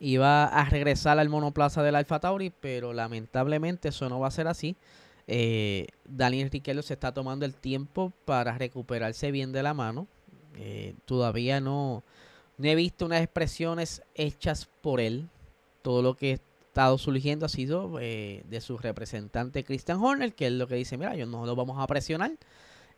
iba 0.00 0.44
a 0.46 0.68
regresar 0.68 1.18
al 1.18 1.28
monoplaza 1.28 1.82
del 1.82 1.96
Alfa 1.96 2.20
Tauri. 2.20 2.50
Pero 2.60 2.92
lamentablemente 2.92 3.88
eso 3.88 4.08
no 4.08 4.20
va 4.20 4.28
a 4.28 4.32
ser 4.32 4.48
así 4.48 4.76
eh, 5.26 5.86
Daniel 6.04 6.50
Ricciardo 6.50 6.82
se 6.82 6.94
está 6.94 7.12
tomando 7.12 7.46
el 7.46 7.54
tiempo 7.54 8.12
para 8.24 8.56
recuperarse 8.58 9.30
bien 9.30 9.52
de 9.52 9.62
la 9.62 9.74
mano. 9.74 10.06
Eh, 10.56 10.94
todavía 11.06 11.60
no, 11.60 12.02
no 12.58 12.68
he 12.68 12.74
visto 12.74 13.06
unas 13.06 13.22
expresiones 13.22 14.02
hechas 14.14 14.68
por 14.82 15.00
él. 15.00 15.28
Todo 15.82 16.02
lo 16.02 16.16
que 16.16 16.40
estado 16.74 16.98
surgiendo 16.98 17.46
ha 17.46 17.48
sido 17.48 17.98
eh, 18.00 18.42
de 18.48 18.60
su 18.60 18.76
representante 18.76 19.62
Christian 19.62 20.02
Horner, 20.02 20.34
que 20.34 20.48
es 20.48 20.52
lo 20.52 20.66
que 20.66 20.74
dice, 20.74 20.98
mira, 20.98 21.14
yo 21.14 21.24
no 21.24 21.46
lo 21.46 21.54
vamos 21.54 21.80
a 21.80 21.86
presionar. 21.86 22.32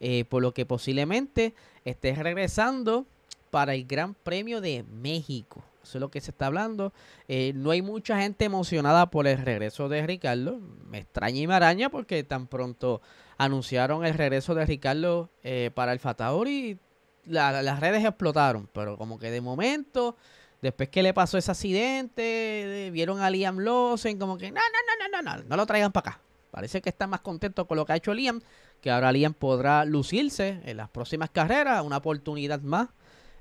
Eh, 0.01 0.25
por 0.29 0.43
lo 0.43 0.53
que 0.53 0.67
posiblemente 0.67 1.55
esté 1.85 2.15
regresando 2.15 3.07
para 3.51 3.75
el 3.75 3.87
Gran 3.87 4.15
Premio 4.15 4.61
de 4.61 4.83
México. 4.83 5.63
Eso 5.83 5.99
es 5.99 6.01
lo 6.01 6.11
que 6.11 6.21
se 6.21 6.31
está 6.31 6.47
hablando. 6.47 6.93
Eh, 7.29 7.53
no 7.55 7.71
hay 7.71 7.81
mucha 7.81 8.21
gente 8.21 8.45
emocionada 8.45 9.11
por 9.11 9.27
el 9.27 9.39
regreso 9.39 9.89
de 9.89 10.07
Ricardo. 10.07 10.59
Me 10.91 10.99
extraña 10.99 11.41
y 11.41 11.47
me 11.47 11.55
araña 11.55 11.89
porque 11.91 12.25
tan 12.25 12.47
pronto 12.47 13.01
anunciaron 13.39 14.05
el 14.05 14.15
regreso 14.15 14.55
de 14.55 14.67
Ricardo 14.67 15.31
eh, 15.45 15.71
para 15.75 15.93
el 15.93 15.99
Fatauri, 15.99 16.79
las 17.25 17.81
redes 17.81 18.05
explotaron. 18.05 18.69
Pero 18.73 18.99
como 18.99 19.19
que 19.19 19.31
de 19.31 19.41
momento, 19.41 20.17
después 20.63 20.89
que 20.89 21.03
le 21.03 21.15
pasó 21.15 21.39
ese 21.39 21.51
accidente, 21.51 22.91
vieron 22.93 23.21
a 23.21 23.31
Liam 23.31 23.59
Lawson, 23.59 24.19
como 24.19 24.39
que 24.39 24.51
no, 24.51 24.61
no, 24.61 24.61
no, 24.61 25.23
no, 25.23 25.23
no, 25.23 25.37
no, 25.37 25.45
no 25.49 25.57
lo 25.57 25.67
traigan 25.67 25.93
para 25.93 26.11
acá. 26.11 26.21
Parece 26.51 26.81
que 26.81 26.89
está 26.89 27.07
más 27.07 27.21
contento 27.21 27.67
con 27.67 27.77
lo 27.77 27.85
que 27.85 27.93
ha 27.93 27.97
hecho 27.97 28.15
Liam, 28.15 28.41
que 28.81 28.91
ahora 28.91 29.13
Liam 29.13 29.35
podrá 29.35 29.85
lucirse 29.85 30.61
en 30.65 30.79
las 30.79 30.89
próximas 30.89 31.31
carreras, 31.31 31.85
una 31.85 31.99
oportunidad 31.99 32.61
más 32.61 32.89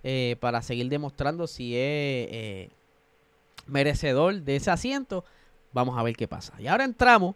eh, 0.04 0.36
para 0.40 0.62
seguir 0.62 0.90
demostrando 0.90 1.48
si 1.48 1.76
es 1.76 2.28
eh, 2.30 2.70
merecedor 3.68 4.42
de 4.42 4.58
ese 4.58 4.70
asiento. 4.70 5.24
Vamos 5.72 5.98
a 5.98 6.04
ver 6.04 6.16
qué 6.16 6.28
pasa. 6.28 6.54
Y 6.60 6.68
ahora 6.68 6.84
entramos 6.84 7.36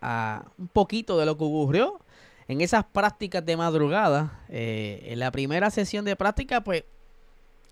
a 0.00 0.44
un 0.58 0.68
poquito 0.68 1.18
de 1.18 1.26
lo 1.26 1.38
que 1.38 1.44
ocurrió 1.44 2.00
en 2.48 2.60
esas 2.60 2.84
prácticas 2.84 3.44
de 3.46 3.56
madrugada. 3.56 4.44
Eh, 4.48 5.06
en 5.06 5.18
la 5.18 5.30
primera 5.30 5.70
sesión 5.70 6.04
de 6.04 6.16
práctica, 6.16 6.62
pues, 6.62 6.84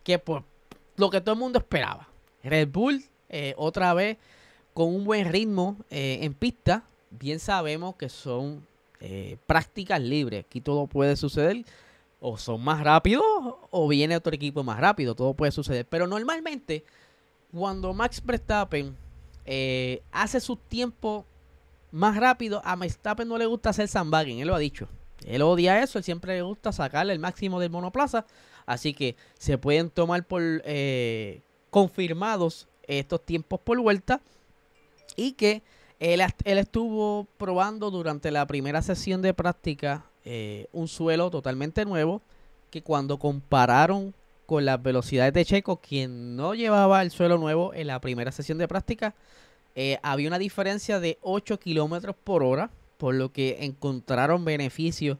que 0.02 0.18
por 0.18 0.44
lo 1.02 1.10
que 1.10 1.20
todo 1.20 1.34
el 1.34 1.40
mundo 1.40 1.58
esperaba. 1.58 2.08
Red 2.44 2.68
Bull, 2.68 3.04
otra 3.56 3.92
vez, 3.92 4.18
con 4.72 4.94
un 4.94 5.04
buen 5.04 5.30
ritmo 5.30 5.76
en 5.90 6.32
pista. 6.32 6.84
Bien 7.10 7.40
sabemos 7.40 7.96
que 7.96 8.08
son 8.08 8.64
prácticas 9.46 10.00
libres. 10.00 10.44
Aquí 10.46 10.60
todo 10.60 10.86
puede 10.86 11.16
suceder 11.16 11.64
o 12.20 12.38
son 12.38 12.62
más 12.62 12.84
rápidos 12.84 13.24
o 13.70 13.88
viene 13.88 14.16
otro 14.16 14.32
equipo 14.32 14.62
más 14.62 14.78
rápido. 14.78 15.16
Todo 15.16 15.34
puede 15.34 15.50
suceder. 15.50 15.84
Pero 15.86 16.06
normalmente, 16.06 16.84
cuando 17.52 17.92
Max 17.92 18.22
Verstappen 18.24 18.96
eh, 19.44 20.02
hace 20.12 20.38
su 20.38 20.54
tiempo 20.54 21.26
más 21.90 22.16
rápido, 22.16 22.62
a 22.64 22.76
Verstappen 22.76 23.26
no 23.26 23.36
le 23.38 23.46
gusta 23.46 23.70
hacer 23.70 23.88
sandbagging. 23.88 24.38
Él 24.38 24.46
lo 24.46 24.54
ha 24.54 24.60
dicho. 24.60 24.86
Él 25.26 25.42
odia 25.42 25.82
eso. 25.82 25.98
Él 25.98 26.04
siempre 26.04 26.34
le 26.34 26.42
gusta 26.42 26.70
sacarle 26.70 27.12
el 27.12 27.18
máximo 27.18 27.58
del 27.58 27.70
monoplaza. 27.70 28.24
Así 28.66 28.94
que 28.94 29.16
se 29.38 29.58
pueden 29.58 29.90
tomar 29.90 30.26
por 30.26 30.42
eh, 30.42 31.40
confirmados 31.70 32.68
estos 32.86 33.24
tiempos 33.24 33.60
por 33.60 33.80
vuelta. 33.80 34.20
Y 35.16 35.32
que 35.32 35.62
él, 36.00 36.20
él 36.44 36.58
estuvo 36.58 37.26
probando 37.38 37.90
durante 37.90 38.30
la 38.30 38.46
primera 38.46 38.82
sesión 38.82 39.22
de 39.22 39.34
práctica 39.34 40.06
eh, 40.24 40.66
un 40.72 40.88
suelo 40.88 41.30
totalmente 41.30 41.84
nuevo 41.84 42.22
que 42.70 42.82
cuando 42.82 43.18
compararon 43.18 44.14
con 44.46 44.64
las 44.64 44.82
velocidades 44.82 45.32
de 45.32 45.44
Checo, 45.44 45.76
quien 45.76 46.36
no 46.36 46.54
llevaba 46.54 47.02
el 47.02 47.10
suelo 47.10 47.38
nuevo 47.38 47.74
en 47.74 47.86
la 47.86 48.00
primera 48.00 48.32
sesión 48.32 48.58
de 48.58 48.68
práctica, 48.68 49.14
eh, 49.74 49.98
había 50.02 50.28
una 50.28 50.38
diferencia 50.38 51.00
de 51.00 51.18
8 51.22 51.58
kilómetros 51.58 52.16
por 52.22 52.42
hora, 52.42 52.70
por 52.98 53.14
lo 53.14 53.32
que 53.32 53.58
encontraron 53.64 54.44
beneficio 54.44 55.18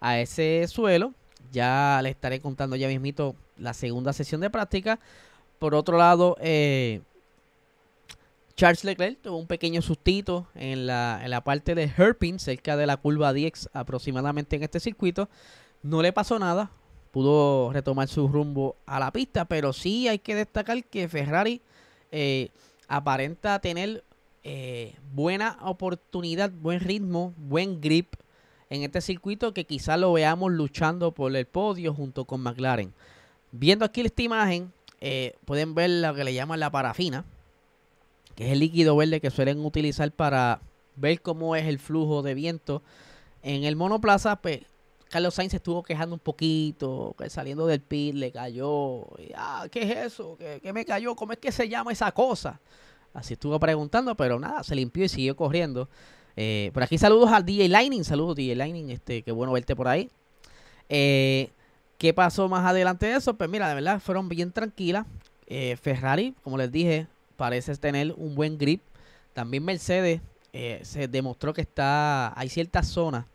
a 0.00 0.18
ese 0.18 0.66
suelo. 0.68 1.14
Ya 1.50 2.00
le 2.02 2.10
estaré 2.10 2.40
contando 2.40 2.76
ya 2.76 2.88
mismito 2.88 3.34
la 3.58 3.74
segunda 3.74 4.12
sesión 4.12 4.40
de 4.40 4.50
práctica. 4.50 4.98
Por 5.58 5.74
otro 5.74 5.96
lado, 5.98 6.36
eh, 6.40 7.00
Charles 8.56 8.84
Leclerc 8.84 9.20
tuvo 9.22 9.36
un 9.38 9.46
pequeño 9.46 9.82
sustito 9.82 10.46
en 10.54 10.86
la, 10.86 11.20
en 11.22 11.30
la 11.30 11.42
parte 11.42 11.74
de 11.74 11.90
Herpin, 11.96 12.38
cerca 12.38 12.76
de 12.76 12.86
la 12.86 12.96
curva 12.96 13.32
10 13.32 13.70
aproximadamente 13.72 14.56
en 14.56 14.62
este 14.62 14.80
circuito. 14.80 15.28
No 15.82 16.02
le 16.02 16.12
pasó 16.12 16.38
nada, 16.38 16.70
pudo 17.12 17.72
retomar 17.72 18.08
su 18.08 18.28
rumbo 18.28 18.76
a 18.86 18.98
la 19.00 19.12
pista, 19.12 19.44
pero 19.44 19.72
sí 19.72 20.08
hay 20.08 20.18
que 20.18 20.34
destacar 20.34 20.84
que 20.84 21.08
Ferrari 21.08 21.60
eh, 22.10 22.50
aparenta 22.88 23.58
tener 23.60 24.04
eh, 24.44 24.94
buena 25.12 25.58
oportunidad, 25.62 26.50
buen 26.50 26.80
ritmo, 26.80 27.32
buen 27.36 27.80
grip 27.80 28.14
en 28.74 28.82
este 28.82 29.00
circuito 29.00 29.52
que 29.54 29.64
quizás 29.64 29.98
lo 29.98 30.12
veamos 30.12 30.52
luchando 30.52 31.12
por 31.12 31.34
el 31.34 31.46
podio 31.46 31.94
junto 31.94 32.24
con 32.24 32.40
McLaren. 32.40 32.92
Viendo 33.50 33.84
aquí 33.84 34.00
esta 34.00 34.22
imagen, 34.22 34.72
eh, 35.00 35.34
pueden 35.44 35.74
ver 35.74 35.90
lo 35.90 36.14
que 36.14 36.24
le 36.24 36.34
llaman 36.34 36.60
la 36.60 36.70
parafina 36.70 37.24
que 38.34 38.46
es 38.46 38.52
el 38.52 38.60
líquido 38.60 38.96
verde 38.96 39.20
que 39.20 39.30
suelen 39.30 39.64
utilizar 39.64 40.10
para 40.12 40.60
ver 40.96 41.20
cómo 41.20 41.56
es 41.56 41.66
el 41.66 41.78
flujo 41.78 42.22
de 42.22 42.34
viento 42.34 42.82
en 43.42 43.64
el 43.64 43.76
monoplaza, 43.76 44.36
pues 44.36 44.60
Carlos 45.08 45.34
Sainz 45.34 45.52
estuvo 45.52 45.82
quejando 45.82 46.14
un 46.14 46.20
poquito, 46.20 47.14
que 47.18 47.28
saliendo 47.28 47.66
del 47.66 47.80
pit 47.80 48.14
le 48.14 48.30
cayó. 48.30 49.06
ah, 49.36 49.66
¿qué 49.70 49.82
es 49.82 50.12
eso? 50.12 50.38
¿Qué, 50.38 50.72
me 50.72 50.84
cayó? 50.84 51.14
¿Cómo 51.14 51.32
es 51.32 51.38
que 51.38 51.52
se 51.52 51.68
llama 51.68 51.92
esa 51.92 52.12
cosa? 52.12 52.60
Así 53.12 53.34
estuvo 53.34 53.58
preguntando, 53.60 54.14
pero 54.14 54.38
nada, 54.38 54.62
se 54.62 54.74
limpió 54.74 55.04
y 55.04 55.08
siguió 55.08 55.36
corriendo. 55.36 55.88
Eh, 56.36 56.70
por 56.72 56.82
aquí 56.82 56.98
saludos 56.98 57.30
al 57.30 57.44
DJ 57.44 57.68
Lightning, 57.68 58.04
saludos 58.04 58.36
DJ 58.36 58.56
Lightning, 58.56 58.90
este, 58.90 59.22
qué 59.22 59.32
bueno 59.32 59.52
verte 59.52 59.76
por 59.76 59.88
ahí. 59.88 60.10
Eh, 60.88 61.50
¿Qué 61.98 62.12
pasó 62.12 62.48
más 62.48 62.66
adelante 62.66 63.06
de 63.06 63.16
eso? 63.16 63.34
Pues 63.34 63.48
mira, 63.48 63.68
de 63.68 63.74
verdad 63.74 64.00
fueron 64.00 64.28
bien 64.28 64.50
tranquilas. 64.50 65.06
Eh, 65.46 65.76
Ferrari, 65.80 66.34
como 66.42 66.58
les 66.58 66.72
dije, 66.72 67.06
parece 67.36 67.76
tener 67.76 68.14
un 68.16 68.34
buen 68.34 68.58
grip. 68.58 68.82
También 69.34 69.64
Mercedes 69.64 70.20
eh, 70.52 70.80
se 70.82 71.08
demostró 71.08 71.54
que 71.54 71.60
está 71.60 72.38
hay 72.38 72.48
ciertas 72.48 72.88
zonas 72.88 73.26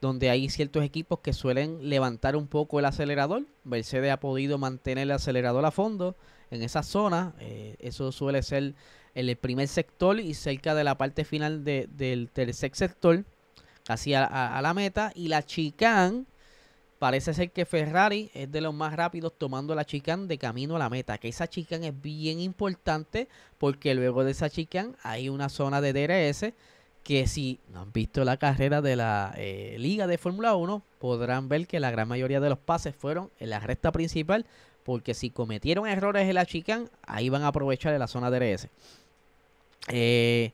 donde 0.00 0.30
hay 0.30 0.48
ciertos 0.48 0.82
equipos 0.82 1.20
que 1.20 1.32
suelen 1.32 1.88
levantar 1.88 2.34
un 2.34 2.46
poco 2.46 2.78
el 2.78 2.86
acelerador. 2.86 3.44
Mercedes 3.64 4.10
ha 4.12 4.18
podido 4.18 4.58
mantener 4.58 5.02
el 5.04 5.12
acelerador 5.12 5.64
a 5.64 5.70
fondo 5.70 6.16
en 6.50 6.62
esa 6.62 6.82
zona. 6.82 7.34
Eh, 7.38 7.76
eso 7.78 8.10
suele 8.10 8.42
ser 8.42 8.74
el 9.14 9.36
primer 9.36 9.68
sector 9.68 10.20
y 10.20 10.34
cerca 10.34 10.74
de 10.74 10.84
la 10.84 10.96
parte 10.96 11.24
final 11.24 11.64
del 11.64 12.30
tercer 12.32 12.76
sector, 12.76 13.24
casi 13.84 14.14
a, 14.14 14.24
a 14.24 14.62
la 14.62 14.74
meta. 14.74 15.12
Y 15.14 15.28
la 15.28 15.44
chicane 15.44 16.24
Parece 17.00 17.32
ser 17.32 17.50
que 17.50 17.64
Ferrari 17.64 18.30
es 18.34 18.52
de 18.52 18.60
los 18.60 18.74
más 18.74 18.92
rápidos 18.92 19.32
tomando 19.38 19.74
la 19.74 19.86
chicane 19.86 20.26
de 20.26 20.36
camino 20.36 20.76
a 20.76 20.78
la 20.78 20.90
meta. 20.90 21.16
Que 21.16 21.28
esa 21.28 21.48
chicane 21.48 21.88
es 21.88 21.98
bien 21.98 22.40
importante 22.40 23.26
porque 23.56 23.94
luego 23.94 24.22
de 24.22 24.32
esa 24.32 24.50
chicane 24.50 24.92
hay 25.02 25.30
una 25.30 25.48
zona 25.48 25.80
de 25.80 25.94
DRS 25.94 26.52
que 27.02 27.26
si 27.26 27.58
no 27.72 27.80
han 27.80 27.92
visto 27.94 28.22
la 28.22 28.36
carrera 28.36 28.82
de 28.82 28.96
la 28.96 29.32
eh, 29.38 29.76
liga 29.78 30.06
de 30.06 30.18
Fórmula 30.18 30.54
1 30.54 30.82
podrán 30.98 31.48
ver 31.48 31.66
que 31.66 31.80
la 31.80 31.90
gran 31.90 32.06
mayoría 32.06 32.38
de 32.38 32.50
los 32.50 32.58
pases 32.58 32.94
fueron 32.94 33.30
en 33.38 33.48
la 33.48 33.60
recta 33.60 33.92
principal 33.92 34.44
porque 34.84 35.14
si 35.14 35.30
cometieron 35.30 35.86
errores 35.86 36.28
en 36.28 36.34
la 36.34 36.46
chicane 36.46 36.88
ahí 37.02 37.28
van 37.28 37.42
a 37.42 37.48
aprovechar 37.48 37.92
de 37.92 37.98
la 37.98 38.06
zona 38.06 38.30
DRS. 38.30 38.68
Eh, 39.88 40.52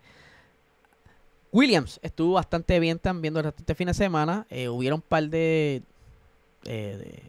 Williams 1.53 1.99
estuvo 2.03 2.35
bastante 2.35 2.79
bien 2.81 2.99
también 2.99 3.33
durante 3.33 3.63
este 3.63 3.75
fin 3.75 3.87
de 3.87 3.95
semana. 3.95 4.47
Eh, 4.51 4.69
hubieron 4.69 4.99
un 4.99 5.03
par 5.03 5.29
de 5.29 5.83
eh, 6.65 7.23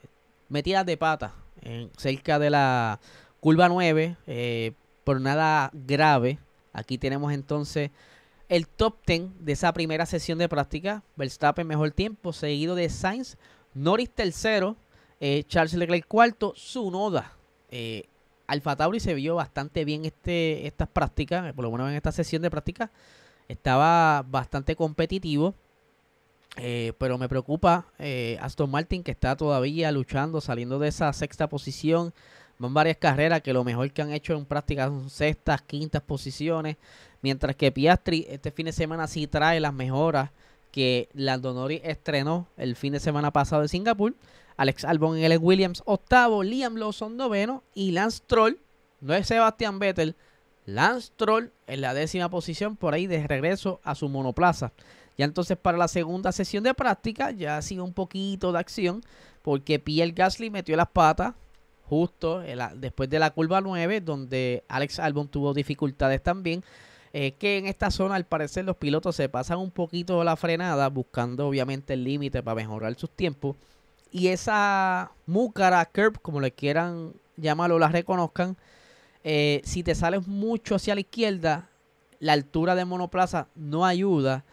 metidas 0.50 0.86
de 0.86 0.98
pata 0.98 1.34
en, 1.62 1.90
cerca 1.98 2.40
de 2.40 2.50
la 2.50 3.00
curva 3.40 3.70
9, 3.70 4.18
eh, 4.28 4.74
por 5.04 5.22
nada 5.22 5.70
grave. 5.74 6.40
Aquí 6.74 6.98
tenemos 6.98 7.32
entonces 7.32 7.92
el 8.50 8.68
top 8.68 8.96
10 9.06 9.46
de 9.46 9.54
esa 9.54 9.72
primera 9.74 10.06
sesión 10.06 10.38
de 10.38 10.50
práctica. 10.50 11.04
Verstappen 11.16 11.66
mejor 11.66 11.92
tiempo, 11.92 12.34
seguido 12.34 12.76
de 12.76 12.90
Sainz, 12.90 13.38
Norris 13.74 14.10
tercero, 14.10 14.76
eh, 15.20 15.44
Charles 15.48 15.74
Leclerc 15.74 16.08
cuarto, 16.08 16.54
Sunoda. 16.56 17.34
Eh, 17.70 18.04
Alfa 18.48 18.76
Tauri 18.76 19.00
se 19.00 19.14
vio 19.14 19.36
bastante 19.36 19.84
bien 19.84 20.06
este, 20.06 20.66
estas 20.68 20.88
prácticas, 20.88 21.54
por 21.54 21.66
lo 21.66 21.72
menos 21.72 21.90
en 21.90 21.96
esta 21.96 22.12
sesión 22.12 22.42
de 22.42 22.50
práctica. 22.50 22.92
Estaba 23.48 24.24
bastante 24.28 24.76
competitivo. 24.76 25.54
Eh, 26.60 26.94
pero 26.98 27.20
me 27.20 27.30
preocupa 27.30 27.86
eh, 28.00 28.40
Aston 28.42 28.72
Martin 28.72 29.04
que 29.04 29.12
está 29.12 29.36
todavía 29.36 29.92
luchando, 29.92 30.42
saliendo 30.42 30.80
de 30.80 30.88
esa 30.88 31.14
sexta 31.14 31.48
posición. 31.48 32.14
Van 32.58 32.74
varias 32.74 32.98
carreras 32.98 33.42
que 33.42 33.54
lo 33.54 33.64
mejor 33.64 33.92
que 33.92 34.02
han 34.02 34.12
hecho 34.12 34.34
en 34.34 34.46
práctica 34.46 34.88
son 34.88 35.10
sextas, 35.10 35.62
quintas 35.62 36.02
posiciones. 36.02 36.78
Mientras 37.22 37.56
que 37.56 37.72
Piastri 37.72 38.26
este 38.30 38.52
fin 38.52 38.66
de 38.66 38.72
semana 38.72 39.06
sí 39.08 39.28
trae 39.28 39.60
las 39.60 39.74
mejoras 39.74 40.32
que 40.72 41.10
Landonori 41.14 41.82
estrenó 41.84 42.48
el 42.58 42.76
fin 42.76 42.94
de 42.94 43.00
semana 43.00 43.32
pasado 43.32 43.62
en 43.62 43.70
Singapur. 43.70 44.16
Alex 44.58 44.86
Albon 44.86 45.18
en 45.18 45.32
el 45.32 45.38
Williams 45.38 45.84
octavo, 45.86 46.44
Liam 46.44 46.76
Lawson 46.76 47.16
noveno 47.16 47.64
y 47.74 47.92
Lance 47.92 48.22
Troll, 48.26 48.58
no 49.00 49.14
es 49.14 49.28
Sebastián 49.28 49.80
Vettel, 49.80 50.16
Lance 50.66 51.12
Troll 51.16 51.52
en 51.68 51.82
la 51.82 51.94
décima 51.94 52.30
posición 52.30 52.76
por 52.76 52.94
ahí 52.94 53.08
de 53.08 53.26
regreso 53.26 53.80
a 53.84 53.96
su 53.96 54.10
monoplaza. 54.10 54.74
Ya 55.18 55.26
entonces 55.26 55.58
para 55.58 55.78
la 55.78 55.88
segunda 55.88 56.32
sesión 56.32 56.64
de 56.64 56.74
práctica 56.74 57.32
ya 57.32 57.58
ha 57.58 57.62
sido 57.62 57.84
un 57.84 57.94
poquito 57.94 58.52
de 58.52 58.60
acción 58.60 59.02
porque 59.42 59.80
Pierre 59.80 60.12
Gasly 60.12 60.50
metió 60.50 60.76
las 60.76 60.90
patas 60.90 61.34
justo 61.84 62.44
después 62.76 63.10
de 63.10 63.20
la 63.20 63.32
curva 63.32 63.62
9 63.62 64.02
donde 64.02 64.64
Alex 64.68 65.00
Albon 65.00 65.30
tuvo 65.30 65.54
dificultades 65.54 66.22
también. 66.22 66.64
Eh, 67.14 67.32
que 67.40 67.58
en 67.58 67.66
esta 67.66 67.90
zona 67.90 68.16
al 68.16 68.26
parecer 68.26 68.66
los 68.66 68.76
pilotos 68.76 69.16
se 69.16 69.30
pasan 69.30 69.60
un 69.60 69.72
poquito 69.72 70.24
la 70.26 70.36
frenada 70.36 70.90
buscando 70.90 71.48
obviamente 71.48 71.94
el 71.94 72.04
límite 72.04 72.44
para 72.44 72.56
mejorar 72.56 72.94
sus 72.96 73.10
tiempos. 73.10 73.56
Y 74.12 74.28
esa 74.28 75.12
múcara, 75.26 75.86
curb, 75.86 76.20
como 76.22 76.40
le 76.40 76.52
quieran 76.52 77.14
llamarlo, 77.36 77.80
la 77.80 77.90
reconozcan, 77.90 78.58
eh, 79.24 79.62
si 79.64 79.84
te 79.84 79.96
sales 79.96 80.28
mucho 80.28 80.76
hacia 80.76 80.96
la 80.96 81.02
izquierda, 81.02 81.70
la 82.20 82.34
altura 82.34 82.76
de 82.76 82.86
monoplaza 82.86 83.48
no 83.56 83.86
ayuda 83.86 84.44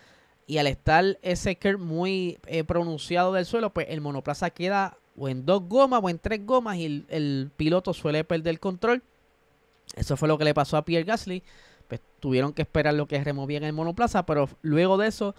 y 0.47 0.59
al 0.59 0.67
estar 0.67 1.19
ese 1.23 1.57
curve 1.57 1.79
muy 1.79 2.39
eh, 2.47 2.65
pronunciado 2.65 3.33
del 3.33 3.47
suelo, 3.47 3.71
pues 3.71 3.87
el 3.89 4.01
monoplaza 4.01 4.51
queda 4.51 4.97
o 5.17 5.29
en 5.29 5.47
dos 5.47 5.63
gomas 5.69 6.01
o 6.03 6.11
en 6.11 6.19
tres 6.19 6.45
gomas 6.45 6.77
y 6.77 7.05
el, 7.09 7.51
piloto 7.57 7.95
suele 7.95 8.25
perder 8.25 8.51
el 8.51 8.61
control. 8.61 9.03
Eso 9.95 10.17
fue 10.17 10.29
lo 10.29 10.39
que 10.39 10.45
le 10.45 10.55
pasó 10.55 10.77
a 10.77 10.85
Pierre 10.85 11.05
Gasly. 11.05 11.43
Pues 11.89 12.01
tuvieron 12.21 12.53
que 12.53 12.63
esperar 12.63 12.95
lo 12.95 13.07
que 13.07 13.23
removían 13.23 13.65
el 13.65 13.73
monoplaza, 13.73 14.27
pero 14.27 14.49
luego 14.63 14.99
de 14.99 15.09
eso 15.09 15.35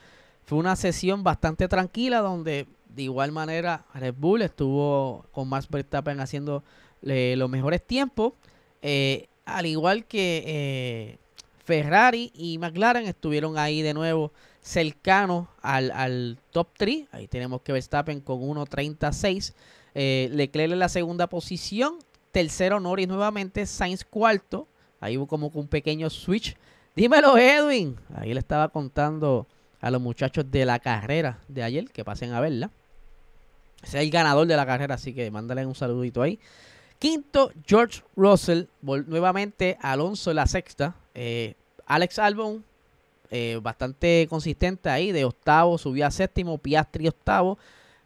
fue 0.45 0.57
una 0.57 0.75
sesión 0.75 1.23
bastante 1.23 1.67
tranquila 1.67 2.19
donde 2.19 2.67
de 2.95 3.03
igual 3.03 3.31
manera 3.31 3.85
Red 3.93 4.15
Bull 4.17 4.41
estuvo 4.41 5.25
con 5.31 5.49
Max 5.49 5.67
Verstappen 5.69 6.19
haciendo 6.19 6.63
eh, 7.03 7.35
los 7.37 7.49
mejores 7.49 7.85
tiempos. 7.85 8.33
Eh, 8.81 9.27
al 9.45 9.65
igual 9.65 10.05
que 10.05 11.17
Ferrari 11.65 12.31
y 12.35 12.57
McLaren 12.59 13.07
estuvieron 13.07 13.57
ahí 13.57 13.81
de 13.81 13.93
nuevo 13.93 14.31
cercano 14.61 15.47
al, 15.61 16.37
top 16.51 16.67
3. 16.77 17.07
Ahí 17.11 17.27
tenemos 17.27 17.61
que 17.61 17.71
Verstappen 17.71 18.19
con 18.21 18.41
1.36. 18.41 19.53
Eh, 19.93 20.29
Leclerc 20.31 20.73
en 20.73 20.79
la 20.79 20.89
segunda 20.89 21.27
posición. 21.27 21.97
Tercero 22.31 22.79
Norris 22.79 23.07
nuevamente. 23.07 23.65
Sainz 23.65 24.03
cuarto. 24.03 24.67
Ahí 24.99 25.17
hubo 25.17 25.27
como 25.27 25.51
un 25.53 25.67
pequeño 25.67 26.09
switch. 26.09 26.55
Dímelo 26.95 27.37
Edwin. 27.37 27.95
Ahí 28.15 28.33
le 28.33 28.39
estaba 28.39 28.69
contando 28.69 29.47
a 29.81 29.91
los 29.91 30.01
muchachos 30.01 30.49
de 30.49 30.65
la 30.65 30.79
carrera 30.79 31.39
de 31.47 31.63
ayer 31.63 31.89
que 31.91 32.03
pasen 32.03 32.33
a 32.33 32.39
verla. 32.39 32.71
Es 33.85 33.93
el 33.95 34.09
ganador 34.09 34.47
de 34.47 34.55
la 34.55 34.65
carrera, 34.65 34.95
así 34.95 35.13
que 35.13 35.31
mándale 35.31 35.65
un 35.65 35.75
saludito 35.75 36.21
ahí. 36.21 36.39
Quinto, 36.99 37.51
George 37.65 38.01
Russell. 38.15 38.65
Nuevamente 38.81 39.77
Alonso 39.81 40.31
en 40.31 40.35
la 40.35 40.47
sexta. 40.47 40.95
Eh, 41.13 41.55
Alex 41.85 42.19
Albon 42.19 42.63
eh, 43.31 43.59
bastante 43.61 44.27
consistente 44.29 44.87
ahí, 44.89 45.11
de 45.11 45.25
octavo 45.25 45.77
subió 45.77 46.05
a 46.05 46.11
séptimo, 46.11 46.59
Piastri 46.59 47.07
octavo, 47.07 47.57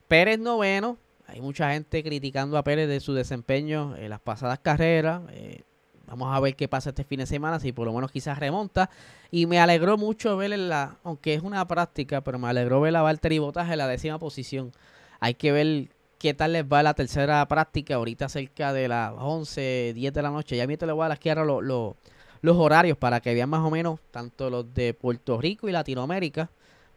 Pérez 0.08 0.40
noveno, 0.40 0.98
hay 1.28 1.42
mucha 1.42 1.72
gente 1.74 2.02
criticando 2.04 2.58
a 2.58 2.64
Pérez 2.64 2.88
de 2.88 3.00
su 3.00 3.14
desempeño 3.14 3.96
en 3.98 4.10
las 4.10 4.22
pasadas 4.22 4.60
carreras, 4.60 5.22
eh, 5.32 5.64
vamos 6.08 6.34
a 6.34 6.40
ver 6.40 6.56
qué 6.56 6.70
pasa 6.70 6.90
este 6.90 7.04
fin 7.04 7.20
de 7.20 7.26
semana, 7.26 7.60
si 7.60 7.74
por 7.74 7.86
lo 7.86 7.94
menos 7.94 8.12
quizás 8.12 8.40
remonta, 8.40 8.90
y 9.30 9.46
me 9.46 9.60
alegró 9.60 9.98
mucho 9.98 10.38
ver 10.38 10.58
la, 10.58 10.96
aunque 11.04 11.34
es 11.34 11.44
una 11.44 11.68
práctica, 11.68 12.22
pero 12.22 12.40
me 12.40 12.48
alegró 12.48 12.80
ver 12.80 12.96
a 12.96 13.02
Valtteri 13.02 13.40
Bottas 13.40 13.70
en 13.70 13.78
la 13.78 13.88
décima 13.88 14.20
posición, 14.20 14.72
hay 15.20 15.34
que 15.36 15.52
ver 15.52 15.88
qué 16.18 16.34
tal 16.34 16.54
les 16.54 16.66
va 16.66 16.84
la 16.84 16.94
tercera 16.94 17.46
práctica, 17.48 17.96
ahorita 17.96 18.30
cerca 18.30 18.74
de 18.74 18.88
las 18.88 19.14
11, 19.18 19.94
10 19.96 20.14
de 20.14 20.22
la 20.22 20.30
noche, 20.32 20.58
ya 20.58 20.68
mientras 20.68 20.88
le 20.88 20.94
voy 20.94 21.06
a 21.06 21.10
las 21.10 21.20
lo, 21.46 21.62
lo 21.62 21.96
los 22.42 22.58
horarios 22.58 22.98
para 22.98 23.20
que 23.20 23.34
vean 23.34 23.50
más 23.50 23.66
o 23.66 23.70
menos 23.70 24.00
tanto 24.12 24.50
los 24.50 24.74
de 24.74 24.94
Puerto 24.94 25.40
Rico 25.40 25.68
y 25.68 25.72
Latinoamérica 25.72 26.50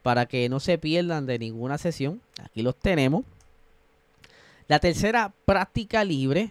para 0.02 0.26
que 0.26 0.48
no 0.48 0.60
se 0.60 0.78
pierdan 0.78 1.26
de 1.26 1.38
ninguna 1.38 1.78
sesión. 1.78 2.20
Aquí 2.42 2.62
los 2.62 2.76
tenemos. 2.76 3.24
La 4.68 4.78
tercera 4.78 5.32
práctica 5.44 6.04
libre 6.04 6.50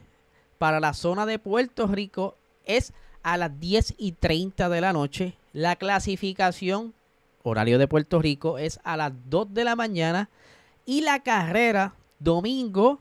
para 0.58 0.80
la 0.80 0.94
zona 0.94 1.26
de 1.26 1.40
Puerto 1.40 1.88
Rico 1.88 2.36
es 2.66 2.94
a 3.24 3.38
las 3.38 3.60
10 3.60 3.96
y 3.98 4.14
30 4.14 4.70
de 4.70 4.82
la 4.82 4.94
noche. 4.94 5.34
La 5.54 5.76
clasificación, 5.76 6.94
horario 7.44 7.78
de 7.78 7.88
Puerto 7.88 8.22
Rico, 8.22 8.58
es 8.58 8.80
a 8.84 8.96
las 8.96 9.12
2 9.30 9.54
de 9.54 9.64
la 9.64 9.76
mañana. 9.76 10.30
Y 10.92 11.00
la 11.00 11.24
carrera, 11.24 11.96
domingo, 12.20 13.00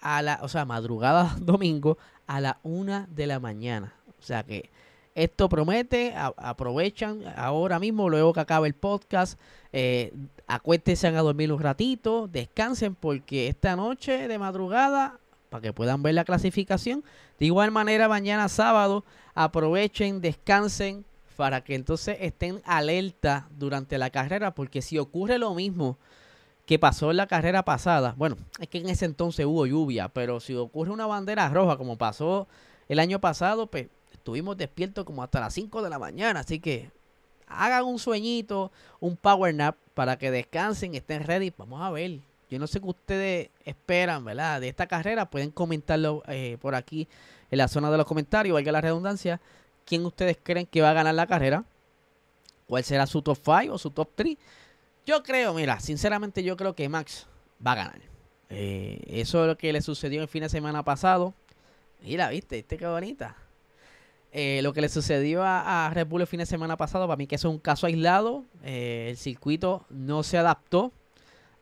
a 0.00 0.22
la, 0.22 0.40
o 0.42 0.48
sea, 0.48 0.64
madrugada 0.64 1.36
domingo, 1.40 1.96
a 2.26 2.40
la 2.40 2.58
1 2.64 3.06
de 3.10 3.28
la 3.28 3.38
mañana. 3.38 3.94
O 4.18 4.22
sea 4.24 4.42
que 4.42 4.70
esto 5.14 5.48
promete, 5.48 6.16
aprovechan 6.16 7.22
ahora 7.36 7.78
mismo, 7.78 8.08
luego 8.08 8.32
que 8.32 8.40
acabe 8.40 8.66
el 8.66 8.74
podcast, 8.74 9.38
eh, 9.72 10.12
acuéstense 10.48 11.06
a 11.06 11.12
dormir 11.12 11.52
un 11.52 11.60
ratito, 11.60 12.26
descansen 12.26 12.96
porque 12.96 13.46
esta 13.46 13.76
noche 13.76 14.26
de 14.26 14.36
madrugada, 14.36 15.20
para 15.48 15.62
que 15.62 15.72
puedan 15.72 16.02
ver 16.02 16.14
la 16.14 16.24
clasificación, 16.24 17.04
de 17.38 17.46
igual 17.46 17.70
manera 17.70 18.08
mañana 18.08 18.48
sábado, 18.48 19.04
aprovechen, 19.36 20.20
descansen 20.20 21.04
para 21.36 21.62
que 21.62 21.76
entonces 21.76 22.16
estén 22.20 22.60
alerta 22.64 23.46
durante 23.56 23.96
la 23.96 24.10
carrera, 24.10 24.56
porque 24.56 24.82
si 24.82 24.98
ocurre 24.98 25.38
lo 25.38 25.54
mismo 25.54 25.98
que 26.68 26.78
pasó 26.78 27.10
en 27.10 27.16
la 27.16 27.26
carrera 27.26 27.64
pasada, 27.64 28.14
bueno, 28.18 28.36
es 28.60 28.68
que 28.68 28.76
en 28.76 28.90
ese 28.90 29.06
entonces 29.06 29.46
hubo 29.46 29.64
lluvia, 29.64 30.10
pero 30.10 30.38
si 30.38 30.54
ocurre 30.54 30.90
una 30.90 31.06
bandera 31.06 31.48
roja 31.48 31.78
como 31.78 31.96
pasó 31.96 32.46
el 32.90 32.98
año 32.98 33.22
pasado, 33.22 33.68
pues 33.68 33.86
estuvimos 34.12 34.54
despiertos 34.58 35.06
como 35.06 35.22
hasta 35.22 35.40
las 35.40 35.54
5 35.54 35.80
de 35.80 35.88
la 35.88 35.98
mañana, 35.98 36.40
así 36.40 36.60
que 36.60 36.90
hagan 37.46 37.86
un 37.86 37.98
sueñito, 37.98 38.70
un 39.00 39.16
power 39.16 39.54
nap 39.54 39.76
para 39.94 40.18
que 40.18 40.30
descansen, 40.30 40.94
estén 40.94 41.24
ready. 41.24 41.54
Vamos 41.56 41.80
a 41.80 41.90
ver. 41.90 42.20
Yo 42.50 42.58
no 42.58 42.66
sé 42.66 42.80
qué 42.80 42.86
ustedes 42.86 43.50
esperan, 43.64 44.26
¿verdad? 44.26 44.60
De 44.60 44.68
esta 44.68 44.86
carrera, 44.86 45.30
pueden 45.30 45.50
comentarlo 45.50 46.22
eh, 46.28 46.58
por 46.60 46.74
aquí 46.74 47.08
en 47.50 47.56
la 47.56 47.68
zona 47.68 47.90
de 47.90 47.96
los 47.96 48.04
comentarios, 48.04 48.52
valga 48.52 48.72
la 48.72 48.82
redundancia. 48.82 49.40
¿Quién 49.86 50.04
ustedes 50.04 50.36
creen 50.42 50.66
que 50.66 50.82
va 50.82 50.90
a 50.90 50.92
ganar 50.92 51.14
la 51.14 51.26
carrera? 51.26 51.64
¿Cuál 52.66 52.84
será 52.84 53.06
su 53.06 53.22
top 53.22 53.38
5 53.42 53.72
o 53.72 53.78
su 53.78 53.90
top 53.90 54.10
3? 54.14 54.36
Yo 55.08 55.22
creo, 55.22 55.54
mira, 55.54 55.80
sinceramente 55.80 56.42
yo 56.42 56.54
creo 56.58 56.74
que 56.74 56.86
Max 56.90 57.26
va 57.66 57.72
a 57.72 57.76
ganar. 57.76 58.00
Eh, 58.50 59.00
eso 59.06 59.40
es 59.40 59.46
lo 59.46 59.56
que 59.56 59.72
le 59.72 59.80
sucedió 59.80 60.20
el 60.20 60.28
fin 60.28 60.42
de 60.42 60.50
semana 60.50 60.82
pasado. 60.82 61.32
Mira, 62.02 62.28
viste, 62.28 62.56
viste 62.56 62.76
qué 62.76 62.86
bonita. 62.86 63.34
Eh, 64.32 64.60
lo 64.62 64.74
que 64.74 64.82
le 64.82 64.90
sucedió 64.90 65.42
a, 65.42 65.90
Red 65.94 66.08
Bull 66.08 66.20
el 66.20 66.26
fin 66.26 66.40
de 66.40 66.44
semana 66.44 66.76
pasado, 66.76 67.06
para 67.06 67.16
mí 67.16 67.26
que 67.26 67.36
es 67.36 67.44
un 67.44 67.58
caso 67.58 67.86
aislado. 67.86 68.44
Eh, 68.62 69.06
el 69.08 69.16
circuito 69.16 69.86
no 69.88 70.22
se 70.22 70.36
adaptó 70.36 70.92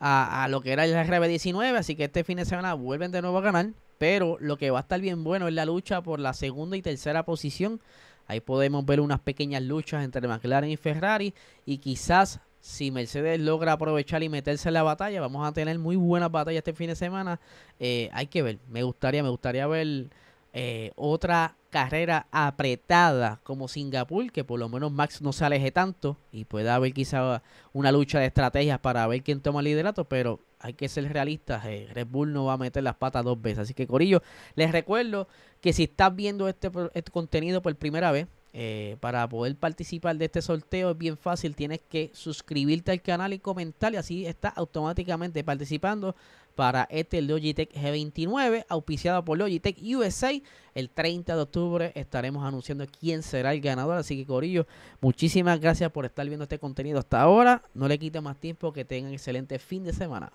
a, 0.00 0.48
lo 0.50 0.60
que 0.60 0.72
era 0.72 0.84
el 0.84 0.92
RB19, 0.94 1.76
así 1.76 1.94
que 1.94 2.06
este 2.06 2.24
fin 2.24 2.38
de 2.38 2.46
semana 2.46 2.74
vuelven 2.74 3.12
de 3.12 3.22
nuevo 3.22 3.38
a 3.38 3.42
ganar. 3.42 3.68
Pero 3.96 4.38
lo 4.40 4.58
que 4.58 4.72
va 4.72 4.80
a 4.80 4.82
estar 4.82 5.00
bien 5.00 5.22
bueno 5.22 5.46
es 5.46 5.54
la 5.54 5.66
lucha 5.66 6.02
por 6.02 6.18
la 6.18 6.32
segunda 6.32 6.76
y 6.76 6.82
tercera 6.82 7.24
posición. 7.24 7.80
Ahí 8.26 8.40
podemos 8.40 8.84
ver 8.84 9.00
unas 9.00 9.20
pequeñas 9.20 9.62
luchas 9.62 10.04
entre 10.04 10.26
McLaren 10.26 10.68
y 10.68 10.76
Ferrari. 10.76 11.32
Y 11.64 11.78
quizás 11.78 12.40
si 12.66 12.90
Mercedes 12.90 13.38
logra 13.38 13.72
aprovechar 13.72 14.24
y 14.24 14.28
meterse 14.28 14.68
en 14.68 14.74
la 14.74 14.82
batalla, 14.82 15.20
vamos 15.20 15.46
a 15.46 15.52
tener 15.52 15.78
muy 15.78 15.94
buenas 15.94 16.32
batallas 16.32 16.58
este 16.58 16.72
fin 16.72 16.88
de 16.88 16.96
semana. 16.96 17.38
Eh, 17.78 18.10
hay 18.12 18.26
que 18.26 18.42
ver. 18.42 18.58
Me 18.68 18.82
gustaría, 18.82 19.22
me 19.22 19.28
gustaría 19.28 19.68
ver 19.68 20.08
eh, 20.52 20.90
otra 20.96 21.54
carrera 21.70 22.26
apretada 22.32 23.38
como 23.44 23.68
Singapur, 23.68 24.32
que 24.32 24.42
por 24.42 24.58
lo 24.58 24.68
menos 24.68 24.90
Max 24.90 25.22
no 25.22 25.32
se 25.32 25.44
aleje 25.44 25.70
tanto 25.70 26.16
y 26.32 26.44
pueda 26.44 26.74
haber 26.74 26.92
quizá 26.92 27.40
una 27.72 27.92
lucha 27.92 28.18
de 28.18 28.26
estrategias 28.26 28.80
para 28.80 29.06
ver 29.06 29.22
quién 29.22 29.40
toma 29.40 29.60
el 29.60 29.66
liderato, 29.66 30.04
pero 30.04 30.40
hay 30.58 30.72
que 30.72 30.88
ser 30.88 31.10
realistas, 31.12 31.64
eh, 31.66 31.88
Red 31.94 32.08
Bull 32.08 32.32
no 32.32 32.46
va 32.46 32.54
a 32.54 32.58
meter 32.58 32.82
las 32.82 32.96
patas 32.96 33.24
dos 33.24 33.40
veces. 33.40 33.60
Así 33.60 33.74
que 33.74 33.86
Corillo, 33.86 34.22
les 34.56 34.72
recuerdo 34.72 35.28
que 35.60 35.72
si 35.72 35.84
estás 35.84 36.14
viendo 36.16 36.48
este, 36.48 36.68
este 36.94 37.12
contenido 37.12 37.62
por 37.62 37.76
primera 37.76 38.10
vez, 38.10 38.26
Eh, 38.58 38.96
para 39.00 39.28
poder 39.28 39.54
participar 39.54 40.16
de 40.16 40.24
este 40.24 40.40
sorteo 40.40 40.92
es 40.92 40.96
bien 40.96 41.18
fácil, 41.18 41.54
tienes 41.54 41.82
que 41.82 42.10
suscribirte 42.14 42.90
al 42.90 43.02
canal 43.02 43.34
y 43.34 43.38
comentar 43.38 43.92
y 43.92 43.98
así 43.98 44.24
estás 44.24 44.54
automáticamente 44.56 45.44
participando 45.44 46.16
para 46.54 46.84
este 46.90 47.20
Logitech 47.20 47.70
G29 47.74 48.64
auspiciado 48.70 49.22
por 49.26 49.36
Logitech 49.36 49.76
USA. 49.82 50.32
El 50.74 50.88
30 50.88 51.36
de 51.36 51.42
octubre 51.42 51.92
estaremos 51.94 52.46
anunciando 52.46 52.86
quién 52.98 53.22
será 53.22 53.52
el 53.52 53.60
ganador, 53.60 53.98
así 53.98 54.16
que 54.16 54.24
Corillo, 54.24 54.66
muchísimas 55.02 55.60
gracias 55.60 55.92
por 55.92 56.06
estar 56.06 56.26
viendo 56.26 56.44
este 56.44 56.58
contenido 56.58 56.98
hasta 56.98 57.20
ahora. 57.20 57.62
No 57.74 57.88
le 57.88 57.98
quite 57.98 58.22
más 58.22 58.38
tiempo, 58.38 58.72
que 58.72 58.86
tengan 58.86 59.12
excelente 59.12 59.58
fin 59.58 59.84
de 59.84 59.92
semana. 59.92 60.32